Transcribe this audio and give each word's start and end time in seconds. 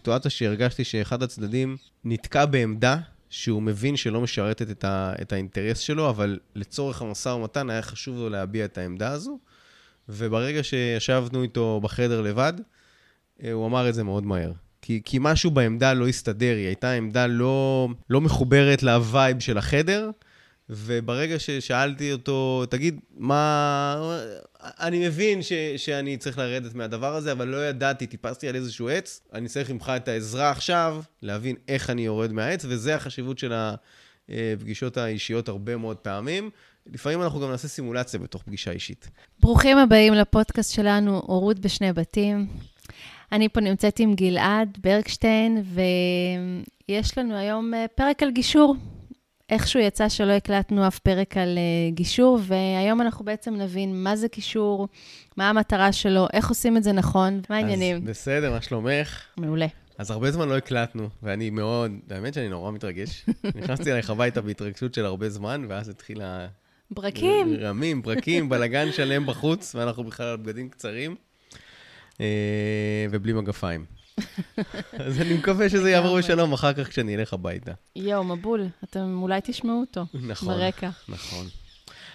סיטואציה 0.00 0.30
שהרגשתי 0.30 0.84
שאחד 0.84 1.22
הצדדים 1.22 1.76
נתקע 2.04 2.46
בעמדה 2.46 2.96
שהוא 3.30 3.62
מבין 3.62 3.96
שלא 3.96 4.20
משרתת 4.20 4.70
את, 4.70 4.84
ה, 4.84 5.12
את 5.22 5.32
האינטרס 5.32 5.78
שלו, 5.78 6.10
אבל 6.10 6.38
לצורך 6.54 7.02
המשא 7.02 7.28
ומתן 7.28 7.70
היה 7.70 7.82
חשוב 7.82 8.16
לו 8.16 8.28
להביע 8.28 8.64
את 8.64 8.78
העמדה 8.78 9.12
הזו. 9.12 9.38
וברגע 10.08 10.62
שישבנו 10.62 11.42
איתו 11.42 11.80
בחדר 11.82 12.20
לבד, 12.20 12.52
אה, 13.42 13.52
הוא 13.52 13.66
אמר 13.66 13.88
את 13.88 13.94
זה 13.94 14.04
מאוד 14.04 14.26
מהר. 14.26 14.52
כי, 14.82 15.00
כי 15.04 15.18
משהו 15.20 15.50
בעמדה 15.50 15.92
לא 15.92 16.08
הסתדר, 16.08 16.56
היא 16.56 16.66
הייתה 16.66 16.92
עמדה 16.92 17.26
לא, 17.26 17.88
לא 18.10 18.20
מחוברת 18.20 18.82
ל 18.82 18.94
vibe 18.94 19.40
של 19.40 19.58
החדר, 19.58 20.10
וברגע 20.72 21.38
ששאלתי 21.38 22.12
אותו, 22.12 22.64
תגיד, 22.70 23.00
מה... 23.16 24.18
אני 24.62 25.06
מבין 25.06 25.42
ש, 25.42 25.52
שאני 25.76 26.16
צריך 26.16 26.38
לרדת 26.38 26.74
מהדבר 26.74 27.14
הזה, 27.14 27.32
אבל 27.32 27.48
לא 27.48 27.68
ידעתי, 27.68 28.06
טיפסתי 28.06 28.48
על 28.48 28.56
איזשהו 28.56 28.88
עץ, 28.88 29.20
אני 29.32 29.48
צריך 29.48 29.70
ממך 29.70 29.92
את 29.96 30.08
העזרה 30.08 30.50
עכשיו, 30.50 31.02
להבין 31.22 31.56
איך 31.68 31.90
אני 31.90 32.02
יורד 32.02 32.32
מהעץ, 32.32 32.64
וזה 32.68 32.94
החשיבות 32.94 33.38
של 33.38 33.52
הפגישות 33.54 34.96
האישיות 34.96 35.48
הרבה 35.48 35.76
מאוד 35.76 35.96
פעמים. 35.96 36.50
לפעמים 36.86 37.22
אנחנו 37.22 37.40
גם 37.40 37.50
נעשה 37.50 37.68
סימולציה 37.68 38.20
בתוך 38.20 38.42
פגישה 38.42 38.70
אישית. 38.70 39.08
ברוכים 39.40 39.78
הבאים 39.78 40.14
לפודקאסט 40.14 40.74
שלנו, 40.74 41.22
הורות 41.26 41.58
בשני 41.58 41.92
בתים. 41.92 42.46
אני 43.32 43.48
פה 43.48 43.60
נמצאת 43.60 43.98
עם 43.98 44.14
גלעד 44.14 44.78
ברקשטיין, 44.80 45.62
ויש 46.88 47.18
לנו 47.18 47.36
היום 47.36 47.74
אה, 47.74 47.86
פרק 47.94 48.22
על 48.22 48.30
גישור. 48.30 48.76
איכשהו 49.50 49.80
יצא 49.80 50.08
שלא 50.08 50.32
הקלטנו 50.32 50.86
אף 50.86 50.98
פרק 50.98 51.36
על 51.36 51.58
uh, 51.58 51.94
גישור, 51.94 52.38
והיום 52.42 53.00
אנחנו 53.00 53.24
בעצם 53.24 53.54
נבין 53.54 54.02
מה 54.02 54.16
זה 54.16 54.26
גישור, 54.34 54.88
מה 55.36 55.48
המטרה 55.48 55.92
שלו, 55.92 56.26
איך 56.32 56.48
עושים 56.48 56.76
את 56.76 56.82
זה 56.82 56.92
נכון, 56.92 57.40
מה 57.50 57.56
העניינים. 57.56 57.96
אז 57.96 58.02
בסדר, 58.02 58.50
מה 58.50 58.62
שלומך? 58.62 59.22
מעולה. 59.36 59.66
אז 59.98 60.10
הרבה 60.10 60.30
זמן 60.30 60.48
לא 60.48 60.56
הקלטנו, 60.56 61.08
ואני 61.22 61.50
מאוד, 61.50 61.92
האמת 62.10 62.34
שאני 62.34 62.48
נורא 62.48 62.72
מתרגש. 62.72 63.26
נכנסתי 63.56 63.90
אלייך 63.90 64.10
הביתה 64.10 64.40
בהתרגשות 64.40 64.94
של 64.94 65.04
הרבה 65.04 65.30
זמן, 65.30 65.66
ואז 65.68 65.88
התחילה... 65.88 66.46
ברקים. 66.90 67.56
רמים, 67.60 68.02
ברקים, 68.02 68.48
בלגן 68.48 68.92
שלם 68.92 69.26
בחוץ, 69.26 69.74
ואנחנו 69.74 70.04
בכלל 70.04 70.26
על 70.26 70.36
בגדים 70.36 70.68
קצרים, 70.68 71.14
אה, 72.20 73.06
ובלי 73.10 73.32
מגפיים. 73.32 73.84
אז 75.06 75.20
אני 75.20 75.34
מקווה 75.34 75.68
שזה 75.68 75.90
יעבור 75.90 76.18
בשלום 76.18 76.52
אחר 76.52 76.72
כך 76.72 76.88
כשאני 76.88 77.16
אלך 77.16 77.32
הביתה. 77.32 77.72
יואו, 77.96 78.24
מבול, 78.24 78.66
אתם 78.84 79.18
אולי 79.22 79.40
תשמעו 79.44 79.80
אותו 79.80 80.04
נכון, 80.14 80.48
ברקע. 80.48 80.90
נכון. 81.08 81.46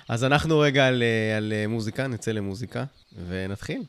אז 0.10 0.24
אנחנו 0.24 0.60
רגע 0.60 0.88
על, 0.88 1.04
אה, 1.04 1.38
על 1.38 1.54
אה, 1.56 1.68
מוזיקה, 1.68 2.08
נצא 2.08 2.32
למוזיקה, 2.32 2.84
ונתחיל. 3.28 3.82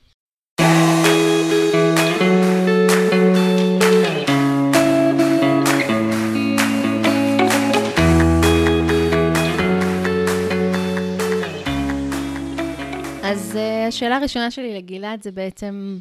אז 13.23 13.57
uh, 13.57 13.89
השאלה 13.89 14.17
הראשונה 14.17 14.51
שלי 14.51 14.75
לגלעד 14.75 15.23
זה 15.23 15.33
בעצם, 15.33 15.99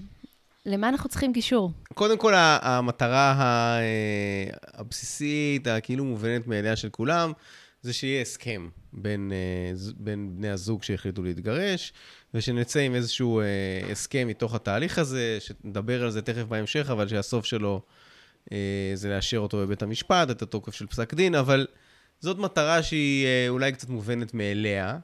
למה 0.66 0.90
אנחנו 0.90 1.10
צריכים 1.10 1.34
גישור? 1.34 1.72
קודם 1.94 2.18
כל, 2.18 2.34
המטרה 2.38 3.36
אה, 3.80 4.50
הבסיסית, 4.74 5.68
הכאילו 5.68 6.06
מובנת 6.06 6.48
מאליה 6.48 6.76
של 6.76 6.90
כולם, 6.90 7.32
זה 7.82 7.94
שיהיה 7.94 8.22
הסכם 8.22 8.70
בין, 8.94 9.32
אה, 9.32 9.92
בין 9.98 10.30
בני 10.38 10.50
הזוג 10.50 10.84
שהחליטו 10.84 11.24
להתגרש, 11.24 11.94
ושנצא 12.34 12.80
עם 12.80 12.96
איזשהו 12.96 13.40
אה, 13.40 13.46
הסכם 13.92 14.28
מתוך 14.28 14.56
התהליך 14.56 15.00
הזה, 15.00 15.38
שנדבר 15.40 16.04
על 16.04 16.12
זה 16.12 16.22
תכף 16.22 16.44
בהמשך, 16.44 16.90
אבל 16.92 17.08
שהסוף 17.08 17.46
שלו 17.46 17.82
זה 18.94 19.10
לאשר 19.10 19.38
אותו 19.38 19.58
בבית 19.58 19.84
המשפט, 19.84 20.30
את 20.32 20.42
התוקף 20.42 20.74
של 20.74 20.88
פסק 20.88 21.14
דין, 21.14 21.36
אבל 21.36 21.68
זאת 22.20 22.38
מטרה 22.38 22.84
שהיא 22.84 23.28
אולי 23.50 23.72
קצת 23.72 23.90
מובנת 23.90 24.34
מאליה. 24.34 24.98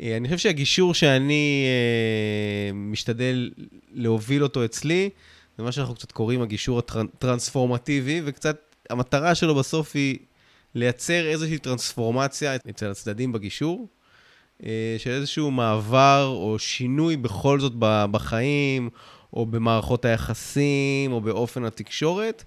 אה, 0.00 0.16
אני 0.16 0.28
חושב 0.28 0.38
שהגישור 0.38 0.94
שאני 0.94 1.66
אה, 1.66 2.72
משתדל 2.72 3.50
להוביל 3.92 4.42
אותו 4.42 4.64
אצלי, 4.64 5.10
זה 5.58 5.64
מה 5.64 5.72
שאנחנו 5.72 5.94
קצת 5.94 6.12
קוראים 6.12 6.42
הגישור 6.42 6.78
הטרנספורמטיבי, 6.78 8.20
וקצת 8.24 8.56
המטרה 8.90 9.34
שלו 9.34 9.54
בסוף 9.54 9.90
היא 9.94 10.18
לייצר 10.74 11.26
איזושהי 11.26 11.58
טרנספורמציה 11.58 12.56
אצל 12.56 12.90
הצדדים 12.90 13.32
בגישור, 13.32 13.88
אה, 14.66 14.96
של 14.98 15.10
איזשהו 15.10 15.50
מעבר 15.50 16.26
או 16.26 16.58
שינוי 16.58 17.16
בכל 17.16 17.60
זאת 17.60 17.72
בחיים, 18.10 18.90
או 19.32 19.46
במערכות 19.46 20.04
היחסים, 20.04 21.12
או 21.12 21.20
באופן 21.20 21.64
התקשורת. 21.64 22.44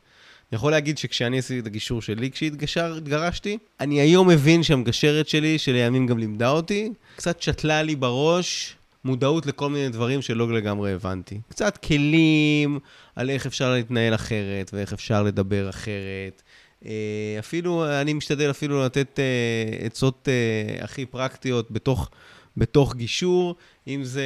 יכול 0.52 0.72
להגיד 0.72 0.98
שכשאני 0.98 1.40
עשיתי 1.40 1.60
את 1.60 1.66
הגישור 1.66 2.02
שלי 2.02 2.30
כשהתגרשתי, 2.32 3.58
אני 3.80 4.02
היום 4.02 4.28
מבין 4.28 4.64
שהמגשרת 4.64 5.28
שלי, 5.28 5.58
שלימים 5.58 6.08
גם 6.08 6.18
לימדה 6.18 6.50
אותי, 6.50 6.92
קצת 7.16 7.42
שתלה 7.42 7.82
לי 7.84 7.96
בראש 7.96 8.76
מודעות 9.06 9.46
לכל 9.46 9.70
מיני 9.70 9.90
דברים 9.90 10.22
שלא 10.22 10.54
לגמרי 10.54 10.94
הבנתי. 10.94 11.40
קצת 11.50 11.78
כלים 11.78 12.80
על 13.16 13.30
איך 13.30 13.46
אפשר 13.46 13.74
להתנהל 13.74 14.16
אחרת 14.16 14.72
ואיך 14.74 14.94
אפשר 14.94 15.24
לדבר 15.24 15.70
אחרת. 15.70 16.42
אה, 16.86 17.36
אפילו, 17.40 17.86
אני 18.02 18.14
משתדל 18.14 18.50
אפילו 18.50 18.86
לתת 18.86 19.20
אה, 19.20 19.86
עצות 19.86 20.28
אה, 20.28 20.84
הכי 20.84 21.06
פרקטיות 21.06 21.72
בתוך, 21.72 22.10
בתוך 22.58 22.96
גישור, 22.96 23.56
אם 23.88 24.04
זה, 24.04 24.24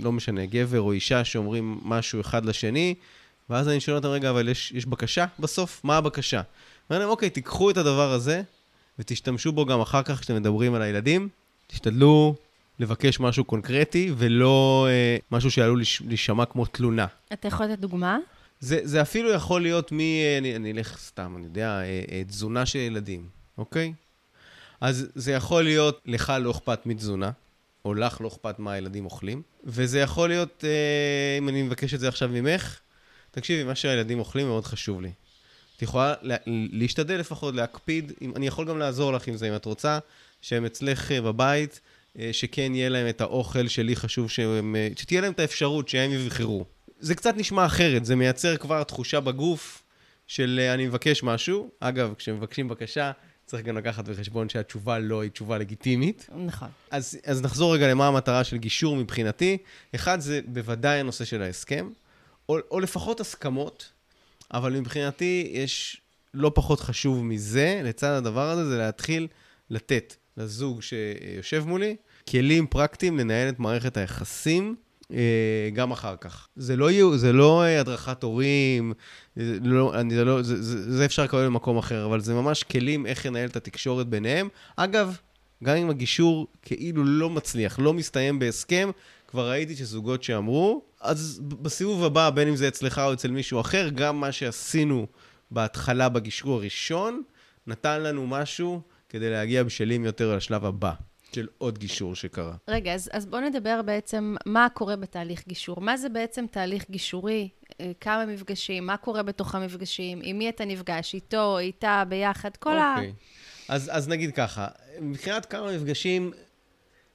לא 0.00 0.12
משנה, 0.12 0.46
גבר 0.46 0.80
או 0.80 0.92
אישה 0.92 1.24
שאומרים 1.24 1.78
משהו 1.84 2.20
אחד 2.20 2.44
לשני. 2.44 2.94
ואז 3.50 3.68
אני 3.68 3.80
שואל 3.80 3.96
אותם, 3.96 4.08
רגע, 4.08 4.30
אבל 4.30 4.48
יש, 4.48 4.72
יש 4.72 4.86
בקשה 4.86 5.24
בסוף? 5.38 5.80
מה 5.84 5.96
הבקשה? 5.96 6.42
אומר 6.90 7.00
להם, 7.00 7.08
אוקיי, 7.08 7.30
תיקחו 7.30 7.70
את 7.70 7.76
הדבר 7.76 8.12
הזה 8.12 8.42
ותשתמשו 8.98 9.52
בו 9.52 9.66
גם 9.66 9.80
אחר 9.80 10.02
כך 10.02 10.20
כשאתם 10.20 10.36
מדברים 10.36 10.74
על 10.74 10.82
הילדים. 10.82 11.28
תשתדלו 11.66 12.34
לבקש 12.78 13.20
משהו 13.20 13.44
קונקרטי 13.44 14.12
ולא 14.16 14.86
אה, 14.90 15.16
משהו 15.30 15.50
שעלול 15.50 15.82
להישמע 16.06 16.44
כמו 16.44 16.66
תלונה. 16.66 17.06
אתה 17.32 17.48
יכול 17.48 17.66
לתת 17.66 17.78
דוגמה? 17.78 18.18
זה, 18.60 18.80
זה 18.82 19.02
אפילו 19.02 19.32
יכול 19.32 19.62
להיות 19.62 19.92
מ... 19.92 19.98
אני, 20.38 20.56
אני 20.56 20.72
אלך 20.72 20.98
סתם, 20.98 21.34
אני 21.36 21.44
יודע, 21.44 21.80
אה, 21.80 22.02
אה, 22.12 22.22
תזונה 22.24 22.66
של 22.66 22.78
ילדים, 22.78 23.28
אוקיי? 23.58 23.92
אז 24.80 25.06
זה 25.14 25.32
יכול 25.32 25.62
להיות, 25.62 26.00
לך 26.06 26.32
לא 26.40 26.50
אכפת 26.50 26.86
מתזונה, 26.86 27.30
או 27.84 27.94
לך 27.94 28.20
לא 28.20 28.28
אכפת 28.28 28.58
מה 28.58 28.72
הילדים 28.72 29.04
אוכלים, 29.04 29.42
וזה 29.64 30.00
יכול 30.00 30.28
להיות, 30.28 30.64
אה, 30.64 31.38
אם 31.38 31.48
אני 31.48 31.62
מבקש 31.62 31.94
את 31.94 32.00
זה 32.00 32.08
עכשיו 32.08 32.28
ממך, 32.28 32.78
תקשיבי, 33.30 33.64
מה 33.64 33.74
שהילדים 33.74 34.18
אוכלים 34.18 34.46
מאוד 34.46 34.64
חשוב 34.64 35.02
לי. 35.02 35.10
את 35.76 35.82
יכולה 35.82 36.14
לה, 36.22 36.36
להשתדל 36.72 37.16
לפחות, 37.16 37.54
להקפיד, 37.54 38.12
אם, 38.22 38.32
אני 38.36 38.46
יכול 38.46 38.68
גם 38.68 38.78
לעזור 38.78 39.12
לך 39.12 39.26
עם 39.26 39.36
זה, 39.36 39.48
אם 39.48 39.56
את 39.56 39.64
רוצה, 39.64 39.98
שהם 40.42 40.64
אצלך 40.64 41.12
אה, 41.12 41.20
בבית, 41.20 41.80
אה, 42.18 42.28
שכן 42.32 42.74
יהיה 42.74 42.88
להם 42.88 43.08
את 43.08 43.20
האוכל 43.20 43.68
שלי 43.68 43.96
חשוב, 43.96 44.30
שהם, 44.30 44.76
אה, 44.76 44.88
שתהיה 44.98 45.20
להם 45.20 45.32
את 45.32 45.40
האפשרות 45.40 45.88
שהם 45.88 46.12
יבחרו. 46.12 46.64
זה 47.00 47.14
קצת 47.14 47.34
נשמע 47.36 47.66
אחרת, 47.66 48.04
זה 48.04 48.16
מייצר 48.16 48.56
כבר 48.56 48.82
תחושה 48.82 49.20
בגוף 49.20 49.82
של 50.26 50.60
אני 50.74 50.86
מבקש 50.86 51.22
משהו. 51.22 51.70
אגב, 51.80 52.14
כשמבקשים 52.18 52.68
בקשה, 52.68 53.12
צריך 53.46 53.64
גם 53.64 53.76
לקחת 53.76 54.08
בחשבון 54.08 54.48
שהתשובה 54.48 54.98
לא 54.98 55.22
היא 55.22 55.30
תשובה 55.30 55.58
לגיטימית. 55.58 56.28
נכון. 56.46 56.68
אז, 56.90 57.18
אז 57.24 57.42
נחזור 57.42 57.74
רגע 57.74 57.90
למה 57.90 58.06
המטרה 58.06 58.44
של 58.44 58.56
גישור 58.56 58.96
מבחינתי. 58.96 59.58
אחד, 59.94 60.20
זה 60.20 60.40
בוודאי 60.46 61.00
הנושא 61.00 61.24
של 61.24 61.42
ההסכם. 61.42 61.88
או, 62.48 62.58
או 62.70 62.80
לפחות 62.80 63.20
הסכמות, 63.20 63.92
אבל 64.52 64.72
מבחינתי 64.72 65.50
יש 65.52 66.00
לא 66.34 66.52
פחות 66.54 66.80
חשוב 66.80 67.24
מזה, 67.24 67.80
לצד 67.84 68.10
הדבר 68.10 68.50
הזה, 68.50 68.68
זה 68.68 68.78
להתחיל 68.78 69.26
לתת 69.70 70.14
לזוג 70.36 70.82
שיושב 70.82 71.64
מולי 71.66 71.96
כלים 72.28 72.66
פרקטיים 72.66 73.18
לנהל 73.18 73.48
את 73.48 73.58
מערכת 73.58 73.96
היחסים. 73.96 74.76
אה, 75.12 75.70
גם 75.72 75.92
אחר 75.92 76.16
כך. 76.16 76.48
זה 76.56 76.76
לא, 76.76 77.16
זה 77.16 77.32
לא 77.32 77.62
אה, 77.62 77.80
הדרכת 77.80 78.22
הורים, 78.22 78.92
זה, 79.36 79.58
לא, 79.62 80.00
אני, 80.00 80.14
זה, 80.14 80.24
לא, 80.24 80.42
זה, 80.42 80.62
זה, 80.62 80.96
זה 80.96 81.04
אפשר 81.04 81.24
לקבל 81.24 81.46
במקום 81.46 81.78
אחר, 81.78 82.04
אבל 82.04 82.20
זה 82.20 82.34
ממש 82.34 82.62
כלים 82.62 83.06
איך 83.06 83.26
לנהל 83.26 83.48
את 83.48 83.56
התקשורת 83.56 84.06
ביניהם. 84.06 84.48
אגב, 84.76 85.16
גם 85.64 85.76
אם 85.76 85.90
הגישור 85.90 86.46
כאילו 86.62 87.04
לא 87.04 87.30
מצליח, 87.30 87.78
לא 87.78 87.94
מסתיים 87.94 88.38
בהסכם, 88.38 88.90
כבר 89.28 89.50
ראיתי 89.50 89.76
שזוגות 89.76 90.22
שאמרו, 90.22 90.82
אז 91.00 91.40
בסיבוב 91.42 92.04
הבא, 92.04 92.30
בין 92.30 92.48
אם 92.48 92.56
זה 92.56 92.68
אצלך 92.68 92.98
או 92.98 93.12
אצל 93.12 93.30
מישהו 93.30 93.60
אחר, 93.60 93.88
גם 93.94 94.20
מה 94.20 94.32
שעשינו 94.32 95.06
בהתחלה 95.50 96.08
בגישור 96.08 96.54
הראשון, 96.54 97.22
נתן 97.66 98.02
לנו 98.02 98.26
משהו 98.26 98.80
כדי 99.08 99.30
להגיע 99.30 99.62
בשלים 99.62 100.04
יותר 100.04 100.36
לשלב 100.36 100.64
הבא. 100.64 100.92
של 101.32 101.46
עוד 101.58 101.78
גישור 101.78 102.14
שקרה. 102.14 102.54
רגע, 102.68 102.94
אז, 102.94 103.10
אז 103.12 103.26
בואו 103.26 103.42
נדבר 103.42 103.82
בעצם 103.82 104.36
מה 104.46 104.66
קורה 104.74 104.96
בתהליך 104.96 105.42
גישור. 105.48 105.80
מה 105.80 105.96
זה 105.96 106.08
בעצם 106.08 106.44
תהליך 106.50 106.84
גישורי? 106.90 107.48
אה, 107.80 107.90
כמה 108.00 108.26
מפגשים? 108.26 108.86
מה 108.86 108.96
קורה 108.96 109.22
בתוך 109.22 109.54
המפגשים? 109.54 110.20
עם 110.22 110.38
מי 110.38 110.48
אתה 110.48 110.64
נפגש? 110.64 111.14
איתו, 111.14 111.58
איתה, 111.58 112.02
ביחד? 112.08 112.56
כל 112.56 112.70
okay. 112.70 112.80
ה... 112.80 112.94
אוקיי. 112.94 113.12
אז, 113.68 113.90
אז 113.92 114.08
נגיד 114.08 114.34
ככה, 114.34 114.68
מבחינת 115.00 115.46
כמה 115.46 115.76
מפגשים, 115.76 116.32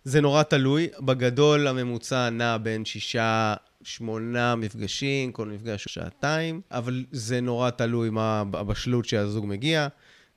זה 0.03 0.21
נורא 0.21 0.43
תלוי. 0.43 0.87
בגדול 0.99 1.67
הממוצע 1.67 2.29
נע 2.29 2.57
בין 2.57 2.85
שישה, 2.85 3.55
שמונה 3.83 4.55
מפגשים, 4.55 5.31
כל 5.31 5.47
מפגש 5.47 5.87
שעתיים, 5.87 6.61
אבל 6.71 7.05
זה 7.11 7.41
נורא 7.41 7.69
תלוי 7.69 8.09
מה 8.09 8.43
הבשלות 8.53 9.05
שהזוג 9.05 9.45
מגיע. 9.45 9.87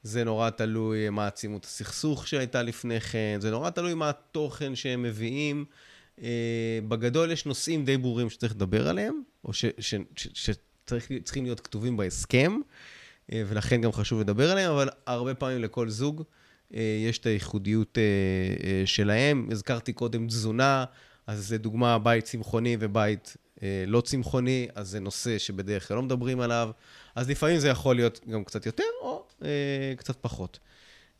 זה 0.03 0.25
נורא 0.25 0.51
תלוי 0.51 1.11
מה 1.11 1.27
עצימות 1.27 1.65
הסכסוך 1.65 2.29
שהייתה 2.29 2.63
לפני 2.63 3.01
כן, 3.01 3.39
זה 3.41 3.51
נורא 3.51 3.71
תלוי 3.71 3.95
מה 3.95 4.09
התוכן 4.09 4.75
שהם 4.75 5.03
מביאים. 5.03 5.65
אה, 6.23 6.79
בגדול 6.89 7.31
יש 7.31 7.47
נושאים 7.47 7.85
די 7.85 7.97
ברורים 7.97 8.31
שצריך 8.31 8.53
לדבר 8.53 8.89
עליהם, 8.89 9.23
או 9.45 9.51
שצריכים 10.15 11.45
להיות 11.45 11.61
כתובים 11.61 11.97
בהסכם, 11.97 12.53
אה, 13.33 13.43
ולכן 13.49 13.81
גם 13.81 13.93
חשוב 13.93 14.21
לדבר 14.21 14.51
עליהם, 14.51 14.73
אבל 14.73 14.89
הרבה 15.07 15.35
פעמים 15.35 15.63
לכל 15.63 15.89
זוג 15.89 16.23
יש 17.09 17.19
את 17.19 17.27
הייחודיות 17.27 17.99
שלהם. 18.85 19.49
הזכרתי 19.53 19.93
קודם 19.93 20.27
תזונה, 20.27 20.85
אז 21.27 21.53
לדוגמה, 21.53 21.99
בית 21.99 22.25
צמחוני 22.25 22.77
ובית 22.81 23.37
לא 23.87 24.01
צמחוני, 24.01 24.69
אז 24.75 24.89
זה 24.89 25.01
נושא 25.01 25.39
שבדרך 25.39 25.89
כלל 25.89 25.97
לא 25.97 26.03
מדברים 26.03 26.41
עליו. 26.41 26.71
אז 27.15 27.31
לפעמים 27.31 27.59
זה 27.59 27.69
יכול 27.69 27.97
להיות 27.97 28.21
גם 28.31 28.45
קצת 28.45 28.67
יותר, 28.67 28.85
או 29.03 29.27
אה, 29.45 29.93
קצת 29.97 30.17
פחות. 30.21 30.59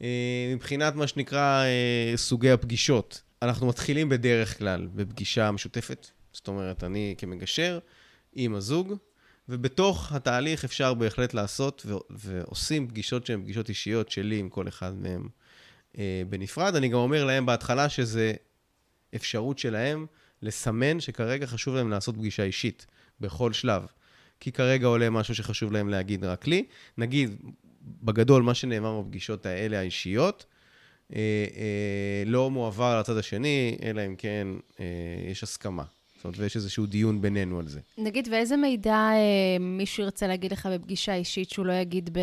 אה, 0.03 0.53
מבחינת 0.55 0.95
מה 0.95 1.07
שנקרא 1.07 1.65
אה, 1.65 2.17
סוגי 2.17 2.51
הפגישות, 2.51 3.23
אנחנו 3.43 3.67
מתחילים 3.67 4.09
בדרך 4.09 4.59
כלל 4.59 4.89
בפגישה 4.95 5.51
משותפת, 5.51 6.07
זאת 6.33 6.49
אומרת, 6.49 6.85
אני 6.85 7.15
כמגשר 7.19 7.79
עם 8.35 8.55
הזוג, 8.55 8.95
ובתוך 9.49 10.13
התהליך 10.13 10.65
אפשר 10.65 10.95
בהחלט 10.95 11.35
לעשות, 11.35 11.87
ו- 11.87 11.95
ועושים 12.11 12.89
פגישות 12.89 13.27
שהן 13.27 13.43
פגישות 13.43 13.69
אישיות 13.69 14.11
שלי 14.11 14.39
עם 14.39 14.49
כל 14.49 14.69
אחד 14.69 14.95
מהם 14.95 15.29
אה, 15.99 16.23
בנפרד. 16.29 16.77
אני 16.77 16.89
גם 16.89 16.99
אומר 16.99 17.25
להם 17.25 17.47
בהתחלה 17.47 17.89
שזה 17.89 18.33
אפשרות 19.15 19.59
שלהם 19.59 20.07
לסמן 20.43 21.01
שכרגע 21.01 21.47
חשוב 21.47 21.75
להם 21.75 21.91
לעשות 21.91 22.15
פגישה 22.15 22.43
אישית 22.43 22.87
בכל 23.21 23.53
שלב. 23.53 23.87
כי 24.41 24.53
כרגע 24.53 24.87
עולה 24.87 25.11
משהו 25.11 25.35
שחשוב 25.35 25.73
להם 25.73 25.89
להגיד 25.89 26.25
רק 26.25 26.47
לי. 26.47 26.67
נגיד, 26.99 27.37
בגדול, 28.03 28.43
מה 28.43 28.55
שנאמר 28.55 29.01
בפגישות 29.01 29.47
האלה 29.47 29.79
האישיות, 29.79 30.47
אה, 31.15 31.19
אה, 31.57 32.23
לא 32.27 32.51
מועבר 32.51 33.01
לצד 33.01 33.17
השני, 33.17 33.79
אלא 33.83 34.07
אם 34.07 34.17
כן 34.17 34.49
אה, 34.81 34.85
יש 35.31 35.43
הסכמה. 35.43 35.85
אומרת, 36.27 36.41
ויש 36.41 36.57
איזשהו 36.57 36.87
דיון 36.87 37.21
בינינו 37.21 37.59
על 37.59 37.69
זה. 37.69 37.81
נגיד, 37.99 38.29
ואיזה 38.33 38.57
מידע 38.57 38.95
אה, 38.95 39.59
מישהו 39.61 40.03
ירצה 40.03 40.27
להגיד 40.27 40.53
לך 40.53 40.69
בפגישה 40.73 41.15
אישית 41.15 41.51
שהוא 41.51 41.67
לא 41.67 41.73
יגיד 41.73 42.11
ב... 42.13 42.21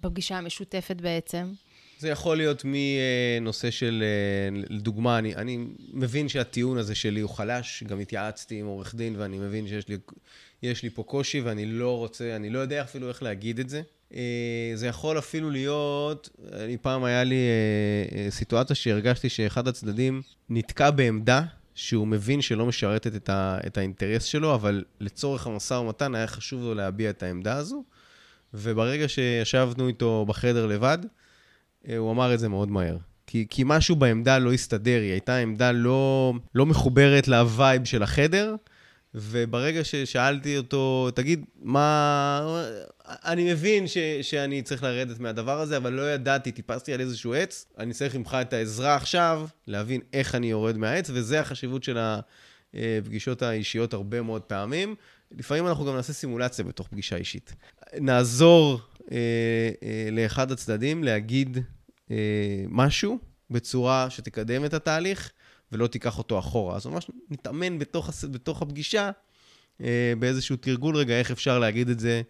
בפגישה 0.00 0.38
המשותפת 0.38 0.96
בעצם? 1.00 1.52
זה 1.98 2.08
יכול 2.08 2.36
להיות 2.36 2.62
מנושא 2.64 3.70
של, 3.70 4.02
אה, 4.06 4.60
לדוגמה, 4.68 5.18
אני, 5.18 5.34
אני 5.34 5.58
מבין 5.92 6.28
שהטיעון 6.28 6.78
הזה 6.78 6.94
שלי 6.94 7.20
הוא 7.20 7.30
חלש, 7.30 7.82
גם 7.82 8.00
התייעצתי 8.00 8.60
עם 8.60 8.66
עורך 8.66 8.94
דין 8.94 9.16
ואני 9.16 9.38
מבין 9.38 9.68
שיש 9.68 9.88
לי, 9.88 9.96
לי 10.62 10.90
פה 10.90 11.02
קושי 11.02 11.40
ואני 11.40 11.66
לא 11.66 11.96
רוצה, 11.96 12.36
אני 12.36 12.50
לא 12.50 12.58
יודע 12.58 12.82
אפילו 12.82 13.08
איך 13.08 13.22
להגיד 13.22 13.58
את 13.58 13.68
זה. 13.68 13.82
אה, 14.14 14.72
זה 14.74 14.86
יכול 14.86 15.18
אפילו 15.18 15.50
להיות, 15.50 16.28
אני 16.52 16.76
פעם 16.76 17.04
היה 17.04 17.24
לי 17.24 17.36
אה, 18.12 18.30
סיטואציה 18.30 18.76
שהרגשתי 18.76 19.28
שאחד 19.28 19.68
הצדדים 19.68 20.22
נתקע 20.48 20.90
בעמדה 20.90 21.42
שהוא 21.76 22.06
מבין 22.06 22.42
שלא 22.42 22.66
משרתת 22.66 23.16
את, 23.16 23.28
ה, 23.28 23.58
את 23.66 23.78
האינטרס 23.78 24.24
שלו, 24.24 24.54
אבל 24.54 24.84
לצורך 25.00 25.46
המשא 25.46 25.74
ומתן 25.74 26.14
היה 26.14 26.26
חשוב 26.26 26.62
לו 26.62 26.74
להביע 26.74 27.10
את 27.10 27.22
העמדה 27.22 27.56
הזו. 27.56 27.84
וברגע 28.54 29.08
שישבנו 29.08 29.88
איתו 29.88 30.24
בחדר 30.28 30.66
לבד, 30.66 30.98
אה, 31.88 31.96
הוא 31.96 32.12
אמר 32.12 32.34
את 32.34 32.38
זה 32.38 32.48
מאוד 32.48 32.70
מהר. 32.70 32.96
כי, 33.26 33.46
כי 33.50 33.62
משהו 33.66 33.96
בעמדה 33.96 34.38
לא 34.38 34.52
הסתדר, 34.52 35.00
היא 35.00 35.10
הייתה 35.10 35.36
עמדה 35.36 35.72
לא, 35.72 36.32
לא 36.54 36.66
מחוברת 36.66 37.28
ל 37.28 37.39
vibe 37.39 37.84
של 37.84 38.02
החדר, 38.02 38.54
וברגע 39.18 39.84
ששאלתי 39.84 40.56
אותו, 40.56 41.10
תגיד, 41.14 41.44
מה... 41.62 42.62
אני 43.06 43.52
מבין 43.52 43.86
ש, 43.86 43.98
שאני 44.22 44.62
צריך 44.62 44.82
לרדת 44.82 45.18
מהדבר 45.18 45.60
הזה, 45.60 45.76
אבל 45.76 45.92
לא 45.92 46.12
ידעתי, 46.14 46.52
טיפסתי 46.52 46.94
על 46.94 47.00
איזשהו 47.00 47.34
עץ, 47.34 47.66
אני 47.78 47.92
צריך 47.92 48.14
ממך 48.14 48.36
את 48.40 48.52
העזרה 48.52 48.94
עכשיו, 48.94 49.46
להבין 49.66 50.00
איך 50.12 50.34
אני 50.34 50.50
יורד 50.50 50.76
מהעץ, 50.76 51.10
וזה 51.14 51.40
החשיבות 51.40 51.84
של 51.84 51.98
הפגישות 51.98 53.42
האישיות 53.42 53.94
הרבה 53.94 54.22
מאוד 54.22 54.42
פעמים. 54.42 54.94
לפעמים 55.32 55.66
אנחנו 55.66 55.84
גם 55.84 55.96
נעשה 55.96 56.12
סימולציה 56.12 56.64
בתוך 56.64 56.88
פגישה 56.88 57.16
אישית. 57.16 57.54
נעזור 58.00 58.80
אה, 59.12 59.16
אה, 59.82 60.08
לאחד 60.12 60.52
הצדדים 60.52 61.04
להגיד 61.04 61.58
אה, 62.10 62.16
משהו 62.68 63.18
בצורה 63.50 64.10
שתקדם 64.10 64.64
את 64.64 64.74
התהליך 64.74 65.32
ולא 65.72 65.86
תיקח 65.86 66.18
אותו 66.18 66.38
אחורה. 66.38 66.76
אז 66.76 66.86
ממש 66.86 67.10
נתאמן 67.30 67.78
בתוך, 67.78 68.10
בתוך 68.30 68.62
הפגישה 68.62 69.10
אה, 69.80 70.12
באיזשהו 70.18 70.56
תרגול 70.56 70.96
רגע, 70.96 71.18
איך 71.18 71.30
אפשר 71.30 71.58
להגיד 71.58 71.88
את 71.88 72.00
זה 72.00 72.22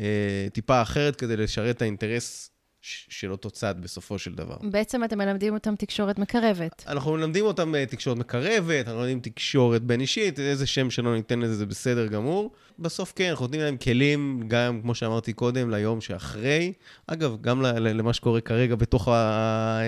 אה, 0.00 0.46
טיפה 0.52 0.82
אחרת 0.82 1.16
כדי 1.16 1.36
לשרת 1.36 1.76
את 1.76 1.82
האינטרס 1.82 2.48
של 2.84 3.32
אותו 3.32 3.50
צד 3.50 3.74
בסופו 3.80 4.18
של 4.18 4.34
דבר. 4.34 4.56
בעצם 4.62 5.04
אתם 5.04 5.18
מלמדים 5.18 5.54
אותם 5.54 5.76
תקשורת 5.76 6.18
מקרבת. 6.18 6.84
אנחנו 6.86 7.12
מלמדים 7.12 7.44
אותם 7.44 7.74
אה, 7.74 7.86
תקשורת 7.86 8.18
מקרבת, 8.18 8.86
אנחנו 8.86 9.00
מלמדים 9.00 9.20
תקשורת 9.20 9.82
בין 9.82 10.00
אישית, 10.00 10.38
איזה 10.38 10.66
שם 10.66 10.90
שלא 10.90 11.14
ניתן 11.14 11.40
לזה 11.40 11.54
זה 11.54 11.66
בסדר 11.66 12.06
גמור. 12.06 12.52
בסוף 12.78 13.12
כן, 13.16 13.30
אנחנו 13.30 13.44
נותנים 13.44 13.60
להם 13.60 13.76
כלים, 13.76 14.42
גם 14.48 14.80
כמו 14.82 14.94
שאמרתי 14.94 15.32
קודם, 15.32 15.70
ליום 15.70 16.00
שאחרי. 16.00 16.72
אגב, 17.06 17.36
גם 17.40 17.62
למה 17.62 18.12
שקורה 18.12 18.40
כרגע 18.40 18.74
בתוך 18.74 19.08
המשא 19.08 19.82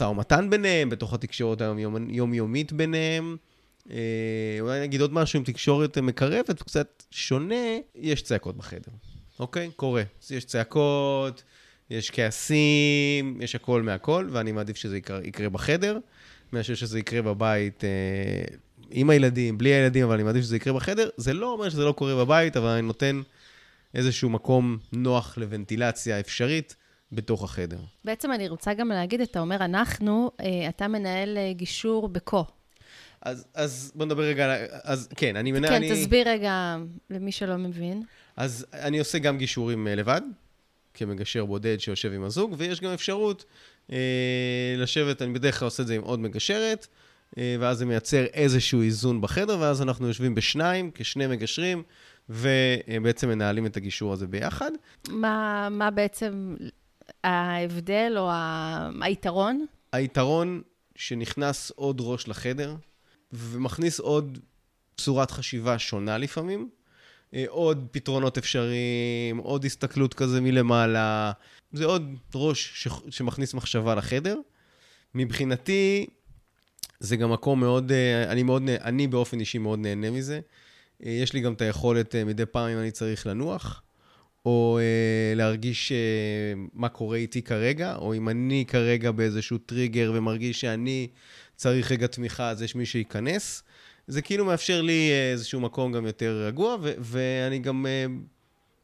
אה, 0.00 0.10
ומתן 0.10 0.50
ביניהם, 0.50 0.88
בתוך 0.90 1.14
התקשורת 1.14 1.60
היומיומית 1.60 2.72
ביניהם. 2.72 3.36
אה, 3.90 3.96
אולי 4.60 4.80
נגיד 4.80 5.00
עוד 5.00 5.12
משהו 5.12 5.38
עם 5.38 5.44
תקשורת 5.44 5.98
מקרבת, 5.98 6.62
קצת 6.62 7.02
שונה, 7.10 7.54
יש 7.94 8.22
צעקות 8.22 8.56
בחדר. 8.56 8.92
אוקיי? 9.38 9.70
קורה. 9.76 10.02
יש 10.30 10.44
צעקות, 10.44 11.42
יש 11.90 12.10
כעסים, 12.10 13.38
יש 13.40 13.54
הכל 13.54 13.82
מהכל, 13.82 14.28
ואני 14.32 14.52
מעדיף 14.52 14.76
שזה 14.76 14.96
יקרה, 14.96 15.20
יקרה 15.24 15.48
בחדר, 15.48 15.98
מאשר 16.52 16.74
שזה 16.74 16.98
יקרה 16.98 17.22
בבית 17.22 17.84
אה, 17.84 18.56
עם 18.90 19.10
הילדים, 19.10 19.58
בלי 19.58 19.70
הילדים, 19.70 20.04
אבל 20.04 20.14
אני 20.14 20.22
מעדיף 20.22 20.42
שזה 20.42 20.56
יקרה 20.56 20.72
בחדר. 20.72 21.08
זה 21.16 21.32
לא 21.32 21.52
אומר 21.52 21.68
שזה 21.68 21.84
לא 21.84 21.92
קורה 21.92 22.24
בבית, 22.24 22.56
אבל 22.56 22.68
אני 22.68 22.82
נותן 22.82 23.22
איזשהו 23.94 24.30
מקום 24.30 24.78
נוח 24.92 25.38
לוונטילציה 25.38 26.20
אפשרית. 26.20 26.76
בתוך 27.12 27.44
החדר. 27.44 27.78
בעצם 28.04 28.32
אני 28.32 28.48
רוצה 28.48 28.74
גם 28.74 28.88
להגיד, 28.88 29.20
אתה 29.20 29.40
אומר, 29.40 29.56
אנחנו, 29.56 30.30
אה, 30.40 30.68
אתה 30.68 30.88
מנהל 30.88 31.38
אה, 31.38 31.52
גישור 31.52 32.08
בקו. 32.08 32.44
אז, 33.22 33.46
אז 33.54 33.92
בוא 33.94 34.06
נדבר 34.06 34.22
רגע, 34.22 34.56
אז 34.84 35.08
כן, 35.16 35.36
אני 35.36 35.52
מנהל... 35.52 35.70
כן, 35.70 35.76
אני... 35.76 35.92
תסביר 35.92 36.28
רגע 36.28 36.76
למי 37.10 37.32
שלא 37.32 37.56
מבין. 37.56 38.02
אז 38.36 38.66
אני 38.72 38.98
עושה 38.98 39.18
גם 39.18 39.38
גישורים 39.38 39.88
אה, 39.88 39.94
לבד, 39.94 40.20
כמגשר 40.94 41.44
בודד 41.44 41.80
שיושב 41.80 42.12
עם 42.12 42.24
הזוג, 42.24 42.54
ויש 42.58 42.80
גם 42.80 42.90
אפשרות 42.90 43.44
אה, 43.92 44.74
לשבת, 44.76 45.22
אני 45.22 45.32
בדרך 45.32 45.58
כלל 45.58 45.66
עושה 45.66 45.82
את 45.82 45.86
זה 45.86 45.94
עם 45.94 46.02
עוד 46.02 46.20
מגשרת, 46.20 46.86
אה, 47.38 47.56
ואז 47.60 47.78
זה 47.78 47.86
מייצר 47.86 48.24
איזשהו 48.24 48.82
איזון 48.82 49.20
בחדר, 49.20 49.58
ואז 49.60 49.82
אנחנו 49.82 50.06
יושבים 50.06 50.34
בשניים, 50.34 50.90
כשני 50.94 51.26
מגשרים, 51.26 51.82
ובעצם 52.28 53.28
מנהלים 53.28 53.66
את 53.66 53.76
הגישור 53.76 54.12
הזה 54.12 54.26
ביחד. 54.26 54.70
מה, 55.08 55.68
מה 55.70 55.90
בעצם 55.90 56.56
ההבדל 57.24 58.14
או 58.16 58.30
היתרון? 59.00 59.66
היתרון 59.92 60.62
שנכנס 60.96 61.70
עוד 61.70 62.00
ראש 62.00 62.28
לחדר, 62.28 62.76
ומכניס 63.32 64.00
עוד 64.00 64.38
צורת 64.96 65.30
חשיבה 65.30 65.78
שונה 65.78 66.18
לפעמים. 66.18 66.68
אה, 67.34 67.44
עוד 67.48 67.86
פתרונות 67.90 68.38
אפשריים, 68.38 69.36
עוד 69.36 69.64
הסתכלות 69.64 70.14
כזה 70.14 70.40
מלמעלה. 70.40 71.32
זה 71.72 71.84
עוד 71.84 72.14
ראש 72.34 72.70
ש... 72.74 72.88
שמכניס 73.10 73.54
מחשבה 73.54 73.94
לחדר. 73.94 74.36
מבחינתי, 75.14 76.06
זה 77.00 77.16
גם 77.16 77.32
מקום 77.32 77.60
מאוד, 77.60 77.92
אה, 77.92 78.32
אני 78.32 78.42
מאוד, 78.42 78.62
אני 78.68 79.06
באופן 79.06 79.40
אישי 79.40 79.58
מאוד 79.58 79.78
נהנה 79.78 80.10
מזה. 80.10 80.40
אה, 81.06 81.10
יש 81.10 81.32
לי 81.32 81.40
גם 81.40 81.52
את 81.52 81.60
היכולת 81.60 82.14
מדי 82.14 82.46
פעם 82.46 82.70
אם 82.70 82.78
אני 82.78 82.90
צריך 82.90 83.26
לנוח, 83.26 83.82
או 84.46 84.78
להרגיש 85.36 85.92
מה 86.74 86.88
קורה 86.88 87.16
איתי 87.16 87.42
כרגע, 87.42 87.94
או 87.96 88.14
אם 88.14 88.28
אני 88.28 88.64
כרגע 88.68 89.10
באיזשהו 89.10 89.58
טריגר 89.58 90.12
ומרגיש 90.14 90.60
שאני 90.60 91.08
צריך 91.56 91.92
רגע 91.92 92.06
תמיכה, 92.06 92.50
אז 92.50 92.62
יש 92.62 92.74
מי 92.74 92.86
שייכנס. 92.86 93.62
זה 94.06 94.22
כאילו 94.22 94.44
מאפשר 94.44 94.82
לי 94.82 95.10
אה, 95.10 95.30
איזשהו 95.32 95.60
מקום 95.60 95.92
גם 95.92 96.06
יותר 96.06 96.44
רגוע, 96.46 96.76
ואני 96.98 97.58
גם 97.58 97.86
uh, 97.86 98.12